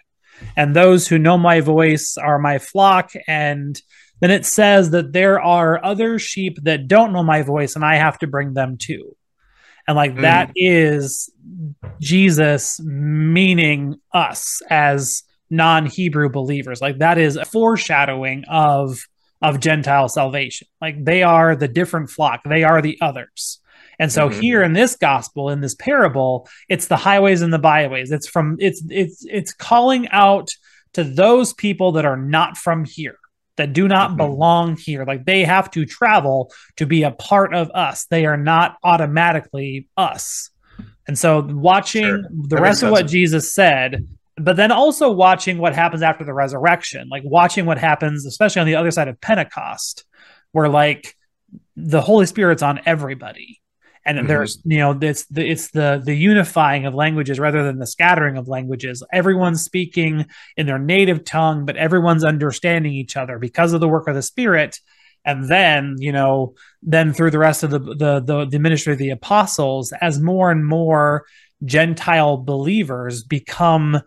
and 0.56 0.74
those 0.74 1.08
who 1.08 1.18
know 1.18 1.36
my 1.36 1.60
voice 1.60 2.16
are 2.16 2.38
my 2.38 2.58
flock. 2.58 3.10
And 3.26 3.80
then 4.20 4.30
it 4.30 4.46
says 4.46 4.90
that 4.90 5.12
there 5.12 5.40
are 5.40 5.84
other 5.84 6.20
sheep 6.20 6.58
that 6.62 6.86
don't 6.86 7.12
know 7.12 7.24
my 7.24 7.42
voice, 7.42 7.74
and 7.74 7.84
I 7.84 7.96
have 7.96 8.18
to 8.20 8.28
bring 8.28 8.54
them 8.54 8.76
too. 8.76 9.16
And 9.88 9.96
like 9.96 10.14
mm. 10.14 10.20
that 10.20 10.52
is 10.54 11.28
Jesus 12.00 12.78
meaning 12.80 13.96
us 14.12 14.62
as 14.70 15.24
non-Hebrew 15.50 16.28
believers. 16.28 16.80
Like 16.80 16.98
that 16.98 17.18
is 17.18 17.36
a 17.36 17.44
foreshadowing 17.44 18.44
of 18.48 19.00
of 19.42 19.58
Gentile 19.58 20.08
salvation. 20.08 20.68
Like 20.80 21.02
they 21.02 21.24
are 21.24 21.56
the 21.56 21.66
different 21.66 22.10
flock, 22.10 22.42
they 22.44 22.62
are 22.62 22.80
the 22.80 22.98
others. 23.00 23.60
And 24.00 24.10
so 24.10 24.30
mm-hmm. 24.30 24.40
here 24.40 24.62
in 24.62 24.72
this 24.72 24.96
gospel, 24.96 25.50
in 25.50 25.60
this 25.60 25.74
parable, 25.74 26.48
it's 26.70 26.86
the 26.86 26.96
highways 26.96 27.42
and 27.42 27.52
the 27.52 27.58
byways. 27.58 28.10
It's 28.10 28.26
from 28.26 28.56
it's 28.58 28.82
it's 28.88 29.26
it's 29.28 29.52
calling 29.52 30.08
out 30.08 30.48
to 30.94 31.04
those 31.04 31.52
people 31.52 31.92
that 31.92 32.06
are 32.06 32.16
not 32.16 32.56
from 32.56 32.86
here, 32.86 33.18
that 33.56 33.74
do 33.74 33.86
not 33.86 34.08
mm-hmm. 34.08 34.16
belong 34.16 34.76
here. 34.78 35.04
Like 35.04 35.26
they 35.26 35.44
have 35.44 35.70
to 35.72 35.84
travel 35.84 36.50
to 36.76 36.86
be 36.86 37.02
a 37.02 37.10
part 37.10 37.54
of 37.54 37.70
us. 37.72 38.06
They 38.06 38.24
are 38.24 38.38
not 38.38 38.78
automatically 38.82 39.86
us. 39.98 40.48
And 41.06 41.18
so 41.18 41.42
watching 41.42 42.04
sure. 42.04 42.22
the 42.22 42.56
that 42.56 42.62
rest 42.62 42.82
of 42.82 42.90
what 42.90 43.06
Jesus 43.06 43.52
said, 43.52 44.08
but 44.36 44.56
then 44.56 44.72
also 44.72 45.10
watching 45.10 45.58
what 45.58 45.74
happens 45.74 46.00
after 46.00 46.24
the 46.24 46.32
resurrection, 46.32 47.10
like 47.10 47.22
watching 47.26 47.66
what 47.66 47.76
happens, 47.76 48.24
especially 48.24 48.60
on 48.60 48.66
the 48.66 48.76
other 48.76 48.90
side 48.90 49.08
of 49.08 49.20
Pentecost, 49.20 50.06
where 50.52 50.70
like 50.70 51.14
the 51.76 52.00
Holy 52.00 52.24
Spirit's 52.24 52.62
on 52.62 52.80
everybody 52.86 53.59
and 54.04 54.18
mm-hmm. 54.18 54.26
there's 54.28 54.60
you 54.64 54.78
know 54.78 54.98
it's 55.00 55.26
the 55.26 55.46
it's 55.46 55.70
the 55.70 56.00
the 56.04 56.14
unifying 56.14 56.86
of 56.86 56.94
languages 56.94 57.38
rather 57.38 57.62
than 57.62 57.78
the 57.78 57.86
scattering 57.86 58.36
of 58.36 58.48
languages. 58.48 59.02
Everyone's 59.12 59.62
speaking 59.62 60.26
in 60.56 60.66
their 60.66 60.78
native 60.78 61.24
tongue 61.24 61.64
but 61.64 61.76
everyone's 61.76 62.24
understanding 62.24 62.92
each 62.92 63.16
other 63.16 63.38
because 63.38 63.72
of 63.72 63.80
the 63.80 63.88
work 63.88 64.08
of 64.08 64.14
the 64.14 64.22
spirit. 64.22 64.78
And 65.24 65.48
then 65.50 65.96
you 65.98 66.12
know 66.12 66.54
then 66.82 67.12
through 67.12 67.30
the 67.30 67.38
rest 67.38 67.62
of 67.62 67.70
the 67.70 67.78
the 67.78 68.20
the, 68.20 68.46
the 68.46 68.58
ministry 68.58 68.94
of 68.94 68.98
the 68.98 69.10
apostles 69.10 69.92
as 70.00 70.18
more 70.18 70.50
and 70.50 70.66
more 70.66 71.26
gentile 71.64 72.38
believers 72.38 73.22
become 73.22 74.00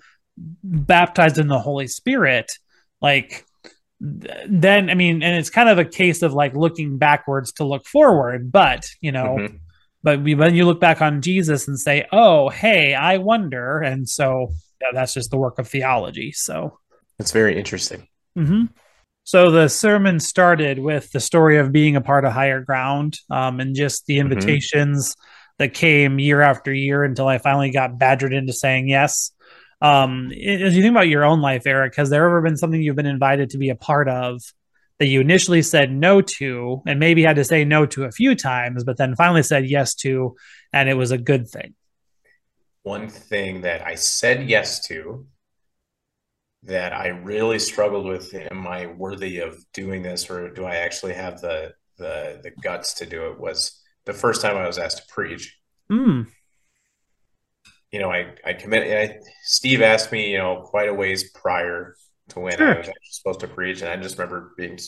baptized 0.63 1.37
in 1.37 1.47
the 1.47 1.59
holy 1.59 1.85
spirit 1.85 2.51
like 2.99 3.45
then 4.01 4.89
i 4.89 4.95
mean 4.95 5.21
and 5.21 5.37
it's 5.37 5.51
kind 5.51 5.69
of 5.69 5.77
a 5.77 5.85
case 5.85 6.23
of 6.23 6.33
like 6.33 6.55
looking 6.55 6.97
backwards 6.97 7.51
to 7.51 7.63
look 7.63 7.85
forward 7.85 8.51
but 8.51 8.87
you 9.01 9.11
know 9.11 9.35
mm-hmm 9.37 9.57
but 10.03 10.21
we, 10.21 10.35
when 10.35 10.53
you 10.53 10.65
look 10.65 10.81
back 10.81 11.01
on 11.01 11.21
Jesus 11.21 11.67
and 11.67 11.79
say, 11.79 12.05
"Oh, 12.11 12.49
hey, 12.49 12.93
I 12.93 13.17
wonder," 13.17 13.79
and 13.79 14.07
so 14.07 14.49
yeah, 14.81 14.89
that's 14.93 15.13
just 15.13 15.31
the 15.31 15.37
work 15.37 15.59
of 15.59 15.67
theology. 15.67 16.31
So 16.33 16.77
it's 17.19 17.31
very 17.31 17.57
interesting. 17.57 18.07
Mm-hmm. 18.37 18.65
So 19.23 19.51
the 19.51 19.69
sermon 19.69 20.19
started 20.19 20.79
with 20.79 21.11
the 21.11 21.21
story 21.21 21.57
of 21.57 21.71
being 21.71 21.95
a 21.95 22.01
part 22.01 22.25
of 22.25 22.33
Higher 22.33 22.61
Ground, 22.61 23.17
um, 23.29 23.59
and 23.59 23.75
just 23.75 24.05
the 24.05 24.17
mm-hmm. 24.17 24.31
invitations 24.31 25.11
mm-hmm. 25.11 25.53
that 25.59 25.73
came 25.73 26.19
year 26.19 26.41
after 26.41 26.73
year 26.73 27.03
until 27.03 27.27
I 27.27 27.37
finally 27.37 27.71
got 27.71 27.97
badgered 27.97 28.33
into 28.33 28.53
saying 28.53 28.89
yes. 28.89 29.31
Um, 29.81 30.31
as 30.31 30.75
you 30.75 30.81
think 30.81 30.93
about 30.93 31.09
your 31.09 31.25
own 31.25 31.41
life, 31.41 31.65
Eric, 31.65 31.95
has 31.95 32.09
there 32.09 32.25
ever 32.25 32.41
been 32.41 32.57
something 32.57 32.81
you've 32.81 32.95
been 32.95 33.05
invited 33.05 33.49
to 33.49 33.57
be 33.57 33.69
a 33.69 33.75
part 33.75 34.07
of 34.07 34.41
that 34.99 35.07
you 35.07 35.21
initially 35.21 35.61
said 35.61 35.91
no 35.91 36.21
to 36.21 36.81
and 36.85 36.99
maybe 36.99 37.23
had 37.23 37.35
to 37.37 37.43
say 37.43 37.65
no 37.65 37.85
to 37.87 38.03
a 38.03 38.11
few 38.11 38.35
times, 38.35 38.83
but 38.83 38.97
then 38.97 39.15
finally 39.15 39.43
said 39.43 39.65
yes 39.65 39.95
to, 39.95 40.35
and 40.71 40.89
it 40.89 40.95
was 40.95 41.11
a 41.11 41.17
good 41.17 41.47
thing? 41.47 41.73
One 42.83 43.09
thing 43.09 43.61
that 43.61 43.85
I 43.85 43.95
said 43.95 44.49
yes 44.49 44.85
to 44.87 45.25
that 46.63 46.93
I 46.93 47.07
really 47.07 47.59
struggled 47.59 48.05
with 48.05 48.33
am 48.33 48.67
I 48.67 48.87
worthy 48.87 49.39
of 49.39 49.57
doing 49.73 50.01
this 50.01 50.29
or 50.29 50.49
do 50.49 50.65
I 50.65 50.75
actually 50.75 51.13
have 51.13 51.41
the 51.41 51.73
the 51.97 52.39
the 52.41 52.51
guts 52.61 52.93
to 52.95 53.05
do 53.05 53.27
it 53.27 53.39
was 53.39 53.81
the 54.05 54.13
first 54.13 54.41
time 54.41 54.57
I 54.57 54.67
was 54.67 54.77
asked 54.77 54.97
to 54.97 55.13
preach. 55.13 55.57
Mm. 55.91 56.27
You 57.91 57.99
know, 57.99 58.11
I 58.11 58.33
I 58.45 58.53
committed. 58.53 59.11
I, 59.11 59.19
Steve 59.43 59.81
asked 59.81 60.11
me, 60.11 60.31
you 60.31 60.37
know, 60.37 60.61
quite 60.65 60.89
a 60.89 60.93
ways 60.93 61.31
prior 61.31 61.95
to 62.29 62.39
when 62.39 62.57
sure. 62.57 62.75
I 62.75 62.77
was 62.77 62.87
actually 62.87 63.11
supposed 63.11 63.39
to 63.41 63.47
preach, 63.47 63.81
and 63.81 63.89
I 63.89 63.97
just 63.97 64.17
remember 64.17 64.53
being 64.57 64.79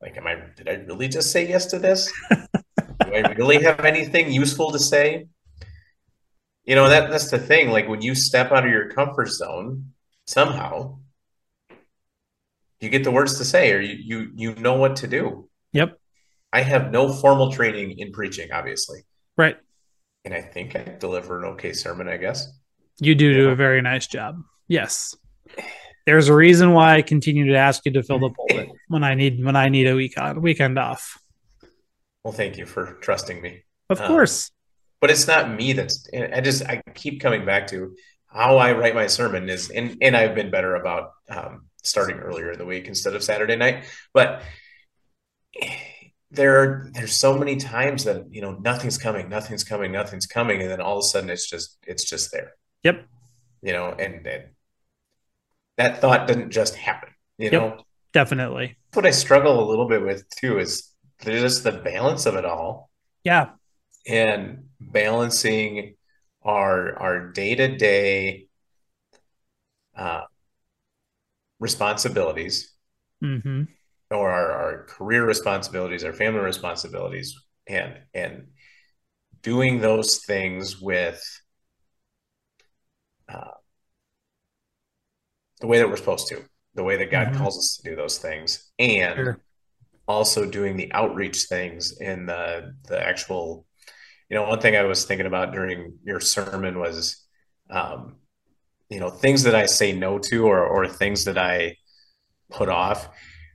like, 0.00 0.16
"Am 0.16 0.26
I? 0.26 0.42
Did 0.56 0.68
I 0.68 0.74
really 0.86 1.08
just 1.08 1.30
say 1.30 1.48
yes 1.48 1.66
to 1.66 1.78
this? 1.78 2.12
Do 2.30 3.14
I 3.14 3.32
really 3.36 3.62
have 3.62 3.80
anything 3.80 4.32
useful 4.32 4.72
to 4.72 4.78
say?" 4.78 5.26
You 6.64 6.74
know 6.74 6.88
that 6.88 7.10
that's 7.10 7.30
the 7.30 7.38
thing. 7.38 7.70
Like 7.70 7.88
when 7.88 8.02
you 8.02 8.14
step 8.14 8.52
out 8.52 8.64
of 8.64 8.70
your 8.70 8.90
comfort 8.90 9.28
zone, 9.28 9.92
somehow 10.26 10.98
you 12.80 12.88
get 12.88 13.04
the 13.04 13.10
words 13.10 13.38
to 13.38 13.44
say, 13.44 13.72
or 13.72 13.80
you 13.80 13.94
you 13.94 14.30
you 14.34 14.54
know 14.56 14.74
what 14.74 14.96
to 14.96 15.08
do. 15.08 15.48
Yep. 15.72 15.98
I 16.52 16.60
have 16.60 16.92
no 16.92 17.12
formal 17.12 17.50
training 17.50 17.98
in 17.98 18.12
preaching, 18.12 18.52
obviously. 18.52 19.00
Right. 19.38 19.56
And 20.24 20.34
I 20.34 20.42
think 20.42 20.76
I 20.76 20.82
deliver 21.00 21.38
an 21.38 21.52
okay 21.54 21.72
sermon, 21.72 22.08
I 22.08 22.18
guess. 22.18 22.46
You 23.00 23.14
do 23.14 23.32
do 23.32 23.48
a 23.48 23.56
very 23.56 23.80
nice 23.80 24.06
job. 24.06 24.42
Yes 24.68 25.16
there's 26.06 26.28
a 26.28 26.34
reason 26.34 26.72
why 26.72 26.96
I 26.96 27.02
continue 27.02 27.46
to 27.46 27.56
ask 27.56 27.84
you 27.84 27.92
to 27.92 28.02
fill 28.02 28.18
the 28.18 28.30
pulpit 28.30 28.70
when 28.88 29.04
I 29.04 29.14
need 29.14 29.44
when 29.44 29.56
I 29.56 29.68
need 29.68 29.86
a 29.86 29.94
week 29.94 30.20
on 30.20 30.42
weekend 30.42 30.78
off. 30.78 31.18
Well, 32.24 32.32
thank 32.32 32.56
you 32.56 32.66
for 32.66 32.98
trusting 33.00 33.40
me. 33.40 33.64
Of 33.90 34.00
um, 34.00 34.06
course. 34.06 34.50
But 35.00 35.10
it's 35.10 35.26
not 35.26 35.50
me 35.50 35.72
that's 35.72 36.08
I 36.14 36.40
just 36.40 36.64
I 36.64 36.82
keep 36.94 37.20
coming 37.20 37.44
back 37.44 37.66
to 37.68 37.96
how 38.26 38.56
I 38.56 38.72
write 38.72 38.94
my 38.94 39.06
sermon 39.06 39.48
is 39.48 39.70
and 39.70 39.96
and 40.00 40.16
I've 40.16 40.34
been 40.34 40.50
better 40.50 40.76
about 40.76 41.12
um, 41.28 41.66
starting 41.82 42.18
earlier 42.18 42.52
in 42.52 42.58
the 42.58 42.64
week 42.64 42.86
instead 42.86 43.14
of 43.14 43.22
Saturday 43.22 43.56
night. 43.56 43.84
But 44.14 44.42
there 46.30 46.60
are 46.60 46.90
there's 46.94 47.14
so 47.14 47.36
many 47.36 47.56
times 47.56 48.04
that 48.04 48.26
you 48.30 48.40
know 48.40 48.52
nothing's 48.52 48.98
coming, 48.98 49.28
nothing's 49.28 49.64
coming, 49.64 49.92
nothing's 49.92 50.26
coming, 50.26 50.62
and 50.62 50.70
then 50.70 50.80
all 50.80 50.98
of 50.98 51.04
a 51.04 51.06
sudden 51.06 51.30
it's 51.30 51.48
just 51.48 51.78
it's 51.86 52.08
just 52.08 52.32
there. 52.32 52.52
Yep. 52.84 53.04
You 53.62 53.72
know, 53.72 53.90
and, 53.90 54.26
and 54.26 54.44
that 55.76 56.00
thought 56.00 56.26
didn't 56.26 56.50
just 56.50 56.74
happen. 56.74 57.10
You 57.38 57.50
yep, 57.50 57.52
know, 57.52 57.84
definitely. 58.12 58.76
What 58.92 59.06
I 59.06 59.10
struggle 59.10 59.62
a 59.62 59.68
little 59.68 59.88
bit 59.88 60.02
with 60.02 60.28
too 60.30 60.58
is 60.58 60.92
just 61.24 61.64
the 61.64 61.72
balance 61.72 62.26
of 62.26 62.36
it 62.36 62.44
all. 62.44 62.90
Yeah, 63.24 63.50
and 64.06 64.64
balancing 64.80 65.94
our 66.42 66.98
our 66.98 67.32
day 67.32 67.54
to 67.54 67.76
day 67.76 68.48
responsibilities, 71.62 72.74
mm-hmm. 73.22 73.62
or 74.10 74.30
our, 74.30 74.52
our 74.52 74.84
career 74.86 75.24
responsibilities, 75.24 76.04
our 76.04 76.12
family 76.12 76.40
responsibilities, 76.40 77.40
and 77.68 77.94
and 78.12 78.48
doing 79.42 79.80
those 79.80 80.18
things 80.24 80.80
with 80.80 81.22
uh, 83.28 83.52
the 85.62 85.68
way 85.68 85.78
that 85.78 85.88
we're 85.88 85.96
supposed 85.96 86.28
to, 86.28 86.42
the 86.74 86.82
way 86.82 86.96
that 86.98 87.10
God 87.10 87.28
mm-hmm. 87.28 87.38
calls 87.38 87.56
us 87.56 87.76
to 87.78 87.88
do 87.88 87.96
those 87.96 88.18
things, 88.18 88.70
and 88.78 89.14
sure. 89.14 89.40
also 90.06 90.44
doing 90.44 90.76
the 90.76 90.92
outreach 90.92 91.44
things 91.44 91.98
in 91.98 92.26
the 92.26 92.74
the 92.88 93.00
actual. 93.00 93.64
You 94.28 94.36
know, 94.36 94.48
one 94.48 94.60
thing 94.60 94.76
I 94.76 94.82
was 94.82 95.04
thinking 95.04 95.26
about 95.26 95.52
during 95.52 95.98
your 96.04 96.18
sermon 96.18 96.78
was, 96.78 97.22
um, 97.70 98.16
you 98.88 98.98
know, 98.98 99.10
things 99.10 99.42
that 99.44 99.54
I 99.54 99.66
say 99.66 99.92
no 99.92 100.18
to 100.18 100.46
or 100.46 100.66
or 100.66 100.88
things 100.88 101.24
that 101.24 101.38
I 101.38 101.76
put 102.50 102.68
off. 102.68 103.08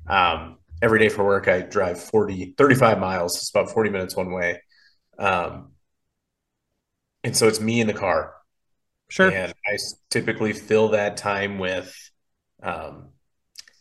Um, 0.07 0.59
every 0.81 0.99
day 0.99 1.09
for 1.09 1.25
work, 1.25 1.47
I 1.47 1.61
drive 1.61 1.99
40, 1.99 2.55
35 2.57 2.99
miles. 2.99 3.35
It's 3.35 3.49
about 3.49 3.71
40 3.71 3.89
minutes 3.89 4.15
one 4.15 4.31
way. 4.31 4.61
Um, 5.19 5.73
and 7.23 7.35
so 7.35 7.47
it's 7.47 7.59
me 7.59 7.81
in 7.81 7.87
the 7.87 7.93
car. 7.93 8.36
Sure. 9.09 9.31
And 9.31 9.53
I 9.65 9.77
typically 10.09 10.53
fill 10.53 10.89
that 10.89 11.17
time 11.17 11.59
with 11.59 11.95
um, 12.61 13.09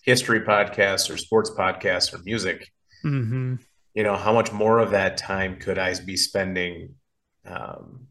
history 0.02 0.40
podcasts 0.40 1.12
or 1.12 1.16
sports 1.16 1.50
podcasts 1.50 2.14
or 2.14 2.18
music. 2.24 2.72
Mm-hmm. 3.04 3.56
You 3.94 4.02
know, 4.02 4.16
how 4.16 4.32
much 4.32 4.52
more 4.52 4.78
of 4.78 4.90
that 4.90 5.16
time 5.16 5.56
could 5.58 5.78
I 5.78 5.94
be 6.04 6.16
spending 6.16 6.94
um, 7.44 8.08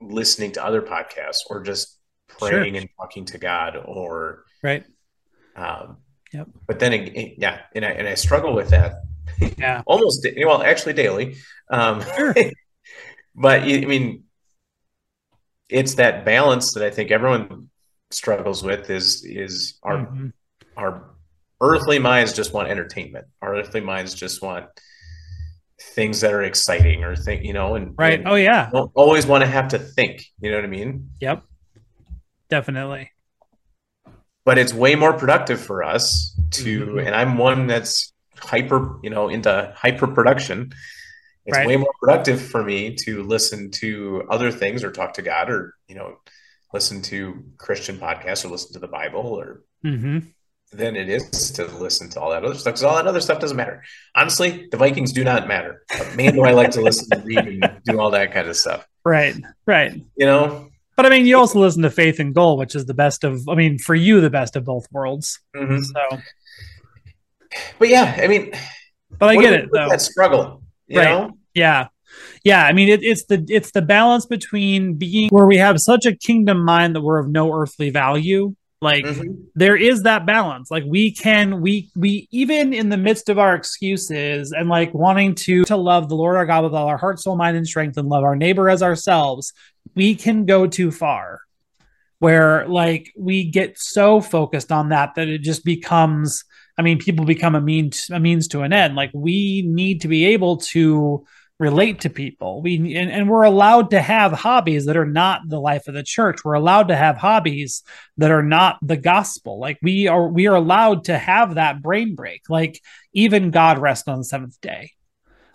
listening 0.00 0.52
to 0.52 0.64
other 0.64 0.82
podcasts 0.82 1.40
or 1.48 1.62
just 1.62 1.98
praying 2.28 2.74
sure. 2.74 2.80
and 2.80 2.88
talking 3.00 3.24
to 3.26 3.38
God 3.38 3.76
or 3.84 4.44
right. 4.62 4.84
Um, 5.56 5.98
yep. 6.32 6.48
But 6.66 6.78
then, 6.78 6.92
yeah, 7.38 7.60
and 7.74 7.84
I 7.84 7.90
and 7.90 8.08
I 8.08 8.14
struggle 8.14 8.54
with 8.54 8.70
that. 8.70 9.02
Yeah. 9.58 9.82
Almost 9.86 10.26
well, 10.44 10.62
actually 10.62 10.94
daily. 10.94 11.36
Um, 11.70 12.02
sure. 12.16 12.34
but 13.34 13.62
I 13.62 13.80
mean, 13.80 14.24
it's 15.68 15.94
that 15.94 16.24
balance 16.24 16.74
that 16.74 16.84
I 16.84 16.90
think 16.90 17.10
everyone 17.10 17.68
struggles 18.10 18.62
with. 18.62 18.90
Is 18.90 19.24
is 19.24 19.78
our 19.82 19.98
mm-hmm. 19.98 20.28
our 20.76 21.10
earthly 21.60 21.98
minds 21.98 22.32
just 22.32 22.52
want 22.52 22.68
entertainment. 22.68 23.26
Our 23.42 23.56
earthly 23.56 23.80
minds 23.80 24.14
just 24.14 24.42
want 24.42 24.66
things 25.80 26.20
that 26.20 26.32
are 26.32 26.42
exciting 26.42 27.04
or 27.04 27.16
think 27.16 27.44
you 27.44 27.52
know 27.52 27.74
and 27.74 27.94
right 27.98 28.20
and 28.20 28.28
oh 28.28 28.36
yeah 28.36 28.70
don't 28.72 28.90
always 28.94 29.26
want 29.26 29.42
to 29.42 29.48
have 29.48 29.68
to 29.68 29.78
think 29.78 30.24
you 30.40 30.50
know 30.50 30.56
what 30.56 30.64
i 30.64 30.68
mean 30.68 31.10
yep 31.20 31.42
definitely 32.48 33.10
but 34.44 34.56
it's 34.56 34.72
way 34.72 34.94
more 34.94 35.12
productive 35.12 35.60
for 35.60 35.82
us 35.82 36.38
to 36.50 36.86
mm-hmm. 36.86 36.98
and 36.98 37.14
i'm 37.14 37.36
one 37.36 37.66
that's 37.66 38.12
hyper 38.38 38.98
you 39.02 39.10
know 39.10 39.28
into 39.28 39.72
hyper 39.76 40.06
production 40.06 40.72
it's 41.46 41.56
right. 41.56 41.66
way 41.66 41.76
more 41.76 41.92
productive 42.00 42.40
for 42.40 42.62
me 42.62 42.94
to 42.94 43.22
listen 43.22 43.70
to 43.70 44.24
other 44.30 44.50
things 44.50 44.82
or 44.82 44.90
talk 44.90 45.14
to 45.14 45.22
god 45.22 45.50
or 45.50 45.74
you 45.88 45.94
know 45.94 46.16
listen 46.72 47.02
to 47.02 47.44
christian 47.58 47.98
podcasts 47.98 48.44
or 48.44 48.48
listen 48.48 48.72
to 48.72 48.78
the 48.78 48.88
bible 48.88 49.20
or 49.20 49.62
mm-hmm. 49.84 50.18
than 50.72 50.96
it 50.96 51.08
is 51.08 51.50
to 51.52 51.66
listen 51.66 52.08
to 52.08 52.20
all 52.20 52.30
that 52.30 52.44
other 52.44 52.54
stuff 52.54 52.74
because 52.74 52.84
all 52.84 52.96
that 52.96 53.06
other 53.06 53.20
stuff 53.20 53.38
doesn't 53.38 53.56
matter 53.56 53.82
honestly 54.16 54.68
the 54.70 54.76
vikings 54.76 55.12
do 55.12 55.24
not 55.24 55.46
matter 55.46 55.82
but 55.88 56.16
man 56.16 56.34
do 56.34 56.42
i 56.42 56.52
like 56.52 56.70
to 56.70 56.80
listen 56.80 57.06
and 57.12 57.24
read 57.24 57.38
and 57.38 57.80
do 57.84 58.00
all 58.00 58.10
that 58.10 58.32
kind 58.32 58.48
of 58.48 58.56
stuff 58.56 58.86
right 59.04 59.36
right 59.66 59.94
you 60.16 60.26
know 60.26 60.68
but 60.96 61.06
I 61.06 61.08
mean, 61.08 61.26
you 61.26 61.36
also 61.36 61.58
listen 61.58 61.82
to 61.82 61.90
Faith 61.90 62.20
and 62.20 62.34
Goal, 62.34 62.56
which 62.56 62.74
is 62.74 62.86
the 62.86 62.94
best 62.94 63.24
of. 63.24 63.48
I 63.48 63.54
mean, 63.54 63.78
for 63.78 63.94
you, 63.94 64.20
the 64.20 64.30
best 64.30 64.54
of 64.54 64.64
both 64.64 64.86
worlds. 64.92 65.40
Mm-hmm. 65.56 65.82
So, 65.82 66.20
but 67.78 67.88
yeah, 67.88 68.16
I 68.22 68.28
mean, 68.28 68.52
but 69.18 69.28
I 69.28 69.36
get 69.36 69.52
it 69.52 69.68
though. 69.72 69.88
That 69.88 70.00
struggle, 70.00 70.62
right? 70.96 71.08
Know? 71.08 71.38
Yeah, 71.54 71.88
yeah. 72.42 72.64
I 72.64 72.72
mean, 72.72 72.88
it, 72.88 73.02
it's 73.02 73.24
the 73.24 73.44
it's 73.48 73.70
the 73.70 73.82
balance 73.82 74.26
between 74.26 74.94
being 74.94 75.28
where 75.30 75.46
we 75.46 75.56
have 75.58 75.78
such 75.78 76.06
a 76.06 76.16
kingdom 76.16 76.64
mind 76.64 76.94
that 76.94 77.02
we're 77.02 77.18
of 77.18 77.28
no 77.28 77.52
earthly 77.52 77.90
value. 77.90 78.54
Like 78.80 79.04
mm-hmm. 79.04 79.32
there 79.54 79.76
is 79.76 80.02
that 80.02 80.26
balance. 80.26 80.70
Like 80.70 80.84
we 80.86 81.12
can 81.12 81.62
we 81.62 81.88
we 81.96 82.28
even 82.30 82.74
in 82.74 82.90
the 82.90 82.98
midst 82.98 83.28
of 83.30 83.38
our 83.38 83.54
excuses 83.54 84.52
and 84.52 84.68
like 84.68 84.92
wanting 84.92 85.34
to 85.36 85.64
to 85.64 85.76
love 85.76 86.08
the 86.08 86.16
Lord 86.16 86.36
our 86.36 86.44
God 86.44 86.64
with 86.64 86.74
all 86.74 86.88
our 86.88 86.98
heart, 86.98 87.18
soul, 87.18 87.36
mind, 87.36 87.56
and 87.56 87.66
strength, 87.66 87.96
and 87.96 88.08
love 88.08 88.24
our 88.24 88.36
neighbor 88.36 88.68
as 88.68 88.82
ourselves, 88.82 89.54
we 89.94 90.14
can 90.14 90.44
go 90.44 90.66
too 90.66 90.90
far 90.90 91.40
where 92.18 92.66
like 92.68 93.12
we 93.18 93.44
get 93.44 93.78
so 93.78 94.20
focused 94.20 94.70
on 94.70 94.90
that 94.90 95.14
that 95.14 95.28
it 95.28 95.42
just 95.42 95.64
becomes 95.64 96.44
i 96.76 96.82
mean 96.82 96.98
people 96.98 97.24
become 97.24 97.54
a 97.54 97.60
means 97.60 98.10
a 98.10 98.20
means 98.20 98.48
to 98.48 98.62
an 98.62 98.72
end. 98.72 98.94
Like 98.94 99.10
we 99.14 99.62
need 99.66 100.02
to 100.02 100.08
be 100.08 100.26
able 100.26 100.58
to 100.58 101.24
relate 101.58 102.00
to 102.00 102.10
people. 102.10 102.62
We 102.62 102.96
and, 102.96 103.10
and 103.10 103.28
we're 103.28 103.44
allowed 103.44 103.90
to 103.90 104.00
have 104.00 104.32
hobbies 104.32 104.86
that 104.86 104.96
are 104.96 105.06
not 105.06 105.42
the 105.48 105.60
life 105.60 105.86
of 105.86 105.94
the 105.94 106.02
church. 106.02 106.44
We're 106.44 106.54
allowed 106.54 106.88
to 106.88 106.96
have 106.96 107.16
hobbies 107.16 107.82
that 108.16 108.30
are 108.30 108.42
not 108.42 108.78
the 108.82 108.96
gospel. 108.96 109.60
Like 109.60 109.78
we 109.82 110.08
are 110.08 110.28
we 110.28 110.46
are 110.46 110.56
allowed 110.56 111.04
to 111.04 111.16
have 111.16 111.54
that 111.54 111.82
brain 111.82 112.14
break. 112.14 112.42
Like 112.48 112.80
even 113.12 113.50
god 113.50 113.78
rested 113.78 114.10
on 114.10 114.18
the 114.18 114.24
seventh 114.24 114.60
day. 114.60 114.92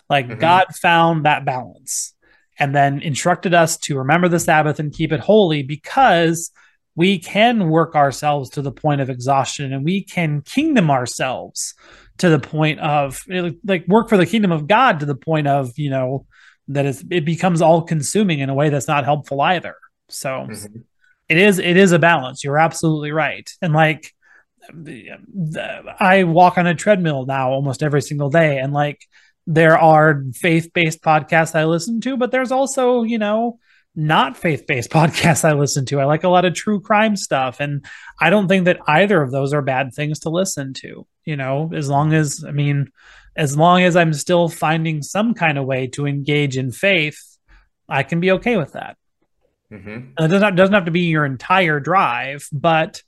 Like 0.08 0.28
mm-hmm. 0.28 0.40
god 0.40 0.74
found 0.74 1.24
that 1.26 1.44
balance 1.44 2.14
and 2.58 2.74
then 2.74 3.00
instructed 3.00 3.54
us 3.54 3.76
to 3.78 3.98
remember 3.98 4.28
the 4.28 4.40
Sabbath 4.40 4.78
and 4.78 4.92
keep 4.92 5.12
it 5.12 5.20
holy 5.20 5.62
because 5.62 6.50
we 6.96 7.18
can 7.18 7.68
work 7.68 7.94
ourselves 7.94 8.50
to 8.50 8.62
the 8.62 8.72
point 8.72 9.00
of 9.00 9.10
exhaustion 9.10 9.72
and 9.72 9.84
we 9.84 10.02
can 10.02 10.42
kingdom 10.42 10.90
ourselves 10.90 11.74
to 12.18 12.28
the 12.28 12.38
point 12.38 12.80
of 12.80 13.22
like 13.64 13.86
work 13.88 14.08
for 14.08 14.16
the 14.16 14.26
kingdom 14.26 14.52
of 14.52 14.66
God 14.66 15.00
to 15.00 15.06
the 15.06 15.14
point 15.14 15.46
of, 15.46 15.78
you 15.78 15.90
know, 15.90 16.26
that 16.68 16.86
is 16.86 17.04
it 17.10 17.24
becomes 17.24 17.62
all 17.62 17.82
consuming 17.82 18.40
in 18.40 18.50
a 18.50 18.54
way 18.54 18.68
that's 18.68 18.88
not 18.88 19.04
helpful 19.04 19.40
either. 19.40 19.74
So 20.08 20.46
mm-hmm. 20.48 20.80
it 21.28 21.38
is 21.38 21.58
it 21.58 21.76
is 21.76 21.92
a 21.92 21.98
balance. 21.98 22.44
You're 22.44 22.58
absolutely 22.58 23.12
right. 23.12 23.48
And 23.62 23.72
like 23.72 24.12
I 25.98 26.24
walk 26.24 26.58
on 26.58 26.66
a 26.66 26.74
treadmill 26.74 27.24
now 27.26 27.50
almost 27.50 27.82
every 27.82 28.02
single 28.02 28.30
day 28.30 28.58
and 28.58 28.72
like 28.72 29.04
there 29.46 29.78
are 29.78 30.22
faith-based 30.34 31.02
podcasts 31.02 31.54
I 31.54 31.64
listen 31.64 32.00
to, 32.02 32.16
but 32.16 32.30
there's 32.30 32.52
also, 32.52 33.02
you 33.02 33.18
know, 33.18 33.58
not 33.94 34.36
faith-based 34.36 34.90
podcasts 34.90 35.44
I 35.44 35.52
listen 35.52 35.84
to. 35.86 36.00
I 36.00 36.04
like 36.04 36.24
a 36.24 36.28
lot 36.28 36.44
of 36.44 36.54
true 36.54 36.80
crime 36.80 37.16
stuff 37.16 37.60
and 37.60 37.84
I 38.20 38.30
don't 38.30 38.48
think 38.48 38.64
that 38.66 38.80
either 38.86 39.20
of 39.22 39.30
those 39.30 39.52
are 39.52 39.62
bad 39.62 39.92
things 39.94 40.20
to 40.20 40.30
listen 40.30 40.74
to, 40.74 41.06
you 41.24 41.36
know, 41.36 41.70
as 41.74 41.88
long 41.88 42.12
as 42.12 42.44
I 42.46 42.52
mean 42.52 42.90
as 43.36 43.56
long 43.56 43.82
as 43.82 43.96
I'm 43.96 44.12
still 44.12 44.48
finding 44.48 45.02
some 45.02 45.34
kind 45.34 45.56
of 45.56 45.64
way 45.64 45.86
to 45.88 46.06
engage 46.06 46.56
in 46.56 46.72
faith, 46.72 47.20
I 47.88 48.02
can 48.02 48.20
be 48.20 48.32
okay 48.32 48.56
with 48.56 48.72
that. 48.72 48.96
Mm-hmm. 49.72 50.12
It 50.18 50.28
doesn't 50.28 50.56
doesn't 50.56 50.74
have 50.74 50.86
to 50.86 50.90
be 50.90 51.02
your 51.02 51.24
entire 51.24 51.80
drive, 51.80 52.48
but 52.52 53.02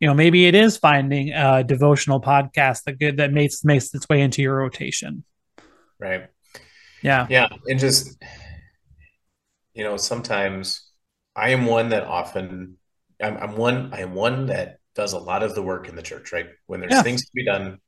you 0.00 0.08
know 0.08 0.14
maybe 0.14 0.46
it 0.46 0.54
is 0.54 0.76
finding 0.76 1.32
a 1.32 1.62
devotional 1.64 2.20
podcast 2.20 2.84
that 2.84 2.98
good 2.98 3.18
that 3.18 3.32
makes 3.32 3.64
makes 3.64 3.94
its 3.94 4.08
way 4.08 4.22
into 4.22 4.42
your 4.42 4.56
rotation. 4.56 5.24
Right. 5.98 6.28
Yeah. 7.02 7.26
Yeah. 7.28 7.48
And 7.66 7.78
just, 7.78 8.20
you 9.74 9.84
know, 9.84 9.96
sometimes 9.96 10.90
I 11.36 11.50
am 11.50 11.66
one 11.66 11.90
that 11.90 12.04
often, 12.04 12.76
I'm, 13.22 13.36
I'm 13.36 13.56
one, 13.56 13.90
I 13.92 14.00
am 14.00 14.14
one 14.14 14.46
that 14.46 14.78
does 14.94 15.12
a 15.12 15.18
lot 15.18 15.42
of 15.42 15.54
the 15.54 15.62
work 15.62 15.88
in 15.88 15.96
the 15.96 16.02
church, 16.02 16.32
right? 16.32 16.48
When 16.66 16.80
there's 16.80 16.92
yeah. 16.92 17.02
things 17.02 17.24
to 17.24 17.30
be 17.34 17.44
done, 17.44 17.78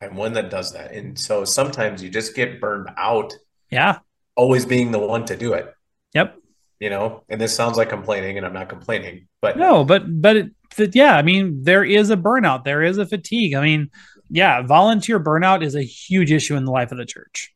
I'm 0.00 0.14
one 0.14 0.34
that 0.34 0.50
does 0.50 0.72
that. 0.72 0.92
And 0.92 1.18
so 1.18 1.44
sometimes 1.44 2.02
you 2.02 2.10
just 2.10 2.36
get 2.36 2.60
burned 2.60 2.90
out. 2.96 3.34
Yeah. 3.70 3.98
Always 4.36 4.66
being 4.66 4.90
the 4.90 4.98
one 4.98 5.24
to 5.26 5.36
do 5.36 5.54
it. 5.54 5.74
Yep. 6.14 6.38
You 6.78 6.90
know, 6.90 7.24
and 7.30 7.40
this 7.40 7.54
sounds 7.54 7.78
like 7.78 7.88
complaining, 7.88 8.36
and 8.36 8.44
I'm 8.44 8.52
not 8.52 8.68
complaining, 8.68 9.28
but 9.40 9.56
no, 9.56 9.82
but 9.82 10.02
but 10.20 10.36
it, 10.36 10.50
yeah, 10.92 11.16
I 11.16 11.22
mean, 11.22 11.62
there 11.62 11.82
is 11.82 12.10
a 12.10 12.18
burnout, 12.18 12.64
there 12.64 12.82
is 12.82 12.98
a 12.98 13.06
fatigue. 13.06 13.54
I 13.54 13.62
mean, 13.62 13.88
yeah, 14.28 14.60
volunteer 14.60 15.18
burnout 15.18 15.64
is 15.64 15.74
a 15.74 15.82
huge 15.82 16.30
issue 16.30 16.54
in 16.54 16.66
the 16.66 16.70
life 16.70 16.92
of 16.92 16.98
the 16.98 17.06
church, 17.06 17.54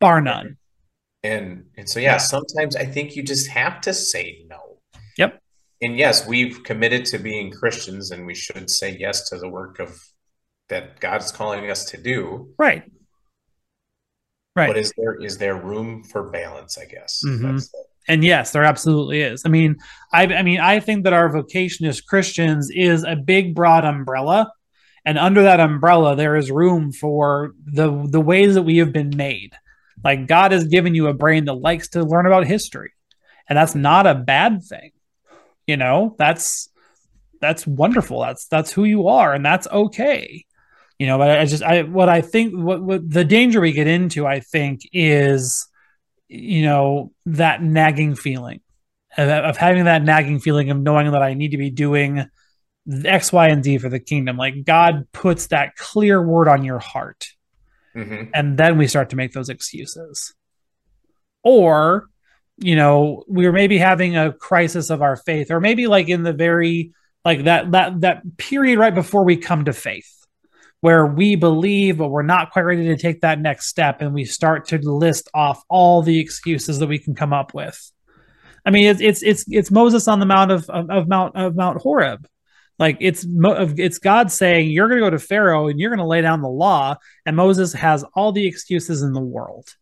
bar 0.00 0.20
none. 0.20 0.56
And 1.22 1.66
and 1.76 1.88
so 1.88 2.00
yeah, 2.00 2.16
sometimes 2.16 2.74
I 2.76 2.84
think 2.84 3.14
you 3.14 3.22
just 3.22 3.48
have 3.48 3.80
to 3.82 3.94
say 3.94 4.44
no. 4.48 4.78
Yep. 5.18 5.40
And 5.80 5.96
yes, 5.96 6.26
we've 6.26 6.62
committed 6.64 7.04
to 7.06 7.18
being 7.18 7.50
Christians, 7.50 8.10
and 8.10 8.26
we 8.26 8.34
should 8.34 8.70
say 8.70 8.96
yes 8.98 9.28
to 9.30 9.38
the 9.38 9.48
work 9.48 9.78
of 9.78 10.00
that 10.68 11.00
God's 11.00 11.30
calling 11.30 11.70
us 11.70 11.84
to 11.86 11.96
do. 11.96 12.52
Right. 12.58 12.84
Right. 14.54 14.68
But 14.68 14.78
is 14.78 14.92
there 14.96 15.14
is 15.14 15.38
there 15.38 15.56
room 15.56 16.02
for 16.04 16.30
balance? 16.30 16.76
I 16.76 16.86
guess. 16.86 17.22
Mm-hmm. 17.24 17.58
And 18.08 18.24
yes, 18.24 18.50
there 18.50 18.64
absolutely 18.64 19.20
is. 19.20 19.42
I 19.46 19.48
mean, 19.48 19.76
I, 20.12 20.24
I 20.26 20.42
mean, 20.42 20.58
I 20.58 20.80
think 20.80 21.04
that 21.04 21.12
our 21.12 21.30
vocation 21.30 21.86
as 21.86 22.00
Christians 22.00 22.68
is 22.68 23.04
a 23.04 23.14
big, 23.14 23.54
broad 23.54 23.84
umbrella 23.84 24.50
and 25.04 25.18
under 25.18 25.42
that 25.42 25.60
umbrella 25.60 26.16
there 26.16 26.36
is 26.36 26.50
room 26.50 26.92
for 26.92 27.54
the 27.64 28.06
the 28.08 28.20
ways 28.20 28.54
that 28.54 28.62
we 28.62 28.78
have 28.78 28.92
been 28.92 29.12
made 29.16 29.52
like 30.04 30.26
god 30.26 30.52
has 30.52 30.64
given 30.64 30.94
you 30.94 31.08
a 31.08 31.14
brain 31.14 31.44
that 31.44 31.54
likes 31.54 31.88
to 31.88 32.02
learn 32.02 32.26
about 32.26 32.46
history 32.46 32.92
and 33.48 33.56
that's 33.56 33.74
not 33.74 34.06
a 34.06 34.14
bad 34.14 34.62
thing 34.62 34.92
you 35.66 35.76
know 35.76 36.14
that's 36.18 36.68
that's 37.40 37.66
wonderful 37.66 38.20
that's 38.20 38.46
that's 38.46 38.72
who 38.72 38.84
you 38.84 39.08
are 39.08 39.32
and 39.32 39.44
that's 39.44 39.66
okay 39.68 40.44
you 41.02 41.08
know, 41.08 41.18
but 41.18 41.36
I 41.36 41.44
just 41.46 41.64
I 41.64 41.82
what 41.82 42.08
I 42.08 42.20
think 42.20 42.54
what, 42.54 42.80
what 42.80 43.10
the 43.10 43.24
danger 43.24 43.60
we 43.60 43.72
get 43.72 43.88
into, 43.88 44.24
I 44.24 44.38
think, 44.38 44.82
is 44.92 45.66
you 46.28 46.62
know 46.62 47.10
that 47.26 47.60
nagging 47.60 48.14
feeling 48.14 48.60
of, 49.16 49.28
of 49.28 49.56
having 49.56 49.86
that 49.86 50.04
nagging 50.04 50.38
feeling 50.38 50.70
of 50.70 50.78
knowing 50.78 51.10
that 51.10 51.20
I 51.20 51.34
need 51.34 51.50
to 51.50 51.56
be 51.56 51.70
doing 51.70 52.24
X, 53.04 53.32
Y, 53.32 53.48
and 53.48 53.64
Z 53.64 53.78
for 53.78 53.88
the 53.88 53.98
kingdom. 53.98 54.36
Like 54.36 54.64
God 54.64 55.08
puts 55.10 55.48
that 55.48 55.74
clear 55.74 56.24
word 56.24 56.46
on 56.46 56.62
your 56.62 56.78
heart. 56.78 57.32
Mm-hmm. 57.96 58.30
And 58.34 58.58
then 58.58 58.78
we 58.78 58.86
start 58.86 59.10
to 59.10 59.16
make 59.16 59.32
those 59.32 59.48
excuses. 59.48 60.34
Or, 61.44 62.06
you 62.56 62.76
know, 62.76 63.24
we 63.28 63.46
are 63.46 63.52
maybe 63.52 63.78
having 63.78 64.16
a 64.16 64.32
crisis 64.32 64.90
of 64.90 65.02
our 65.02 65.16
faith, 65.16 65.50
or 65.50 65.60
maybe 65.60 65.86
like 65.86 66.08
in 66.08 66.22
the 66.22 66.32
very 66.32 66.92
like 67.24 67.44
that 67.44 67.70
that 67.72 68.00
that 68.00 68.36
period 68.36 68.78
right 68.78 68.94
before 68.94 69.24
we 69.24 69.36
come 69.36 69.64
to 69.64 69.72
faith 69.72 70.26
where 70.80 71.06
we 71.06 71.36
believe 71.36 71.98
but 71.98 72.08
we're 72.08 72.22
not 72.22 72.50
quite 72.50 72.62
ready 72.62 72.84
to 72.84 72.96
take 72.96 73.20
that 73.20 73.40
next 73.40 73.68
step 73.68 74.00
and 74.00 74.12
we 74.12 74.24
start 74.24 74.66
to 74.68 74.78
list 74.78 75.30
off 75.32 75.62
all 75.68 76.02
the 76.02 76.18
excuses 76.18 76.78
that 76.78 76.88
we 76.88 76.98
can 76.98 77.14
come 77.14 77.32
up 77.32 77.54
with 77.54 77.92
i 78.66 78.70
mean 78.70 78.86
it's 78.86 79.00
it's 79.00 79.22
it's, 79.22 79.44
it's 79.48 79.70
moses 79.70 80.08
on 80.08 80.18
the 80.18 80.26
mount 80.26 80.50
of, 80.50 80.68
of, 80.68 80.90
of 80.90 81.08
mount 81.08 81.34
of 81.36 81.54
mount 81.54 81.80
horeb 81.80 82.26
like 82.82 82.96
it's 82.98 83.24
it's 83.28 83.98
God 83.98 84.32
saying 84.32 84.72
you're 84.72 84.88
going 84.88 85.00
to 85.00 85.06
go 85.06 85.10
to 85.10 85.18
Pharaoh 85.20 85.68
and 85.68 85.78
you're 85.78 85.90
going 85.90 86.00
to 86.00 86.04
lay 86.04 86.20
down 86.20 86.42
the 86.42 86.48
law, 86.48 86.96
and 87.24 87.36
Moses 87.36 87.72
has 87.74 88.04
all 88.16 88.32
the 88.32 88.44
excuses 88.44 89.02
in 89.02 89.12
the 89.12 89.20
world. 89.20 89.72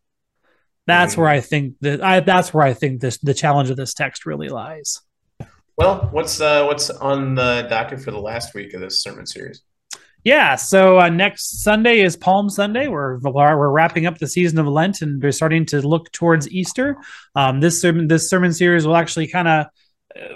That's 0.87 1.15
mm-hmm. 1.15 1.23
where 1.23 1.31
I 1.31 1.41
think 1.41 1.77
that 1.81 2.03
I 2.05 2.21
that's 2.21 2.53
where 2.53 2.63
I 2.63 2.75
think 2.75 3.01
this 3.01 3.17
the 3.17 3.33
challenge 3.33 3.71
of 3.71 3.79
this 3.79 3.95
text 3.95 4.27
really 4.27 4.51
lies. 4.51 5.01
Well, 5.79 6.11
what's 6.13 6.43
uh, 6.43 6.67
what's 6.67 6.91
on 6.91 7.35
the 7.37 7.67
docket 7.71 8.03
for 8.03 8.11
the 8.11 8.21
last 8.21 8.55
week 8.55 8.75
of 8.75 8.83
this 8.83 9.03
sermon 9.03 9.25
series? 9.25 9.63
Yeah, 10.23 10.57
so 10.57 11.01
uh, 11.01 11.09
next 11.09 11.63
Sunday 11.63 12.01
is 12.01 12.19
Palm 12.19 12.51
Sunday. 12.51 12.89
We're 12.89 13.19
we're 13.21 13.71
wrapping 13.71 14.05
up 14.05 14.19
the 14.19 14.27
season 14.27 14.59
of 14.59 14.67
Lent 14.67 15.01
and 15.01 15.23
we're 15.23 15.33
starting 15.33 15.65
to 15.67 15.81
look 15.81 16.13
towards 16.13 16.51
Easter. 16.51 16.99
Um, 17.35 17.61
this 17.61 17.81
sermon 17.81 18.09
this 18.09 18.29
sermon 18.29 18.53
series 18.53 18.87
will 18.87 18.97
actually 18.97 19.27
kind 19.27 19.49
of 19.49 19.67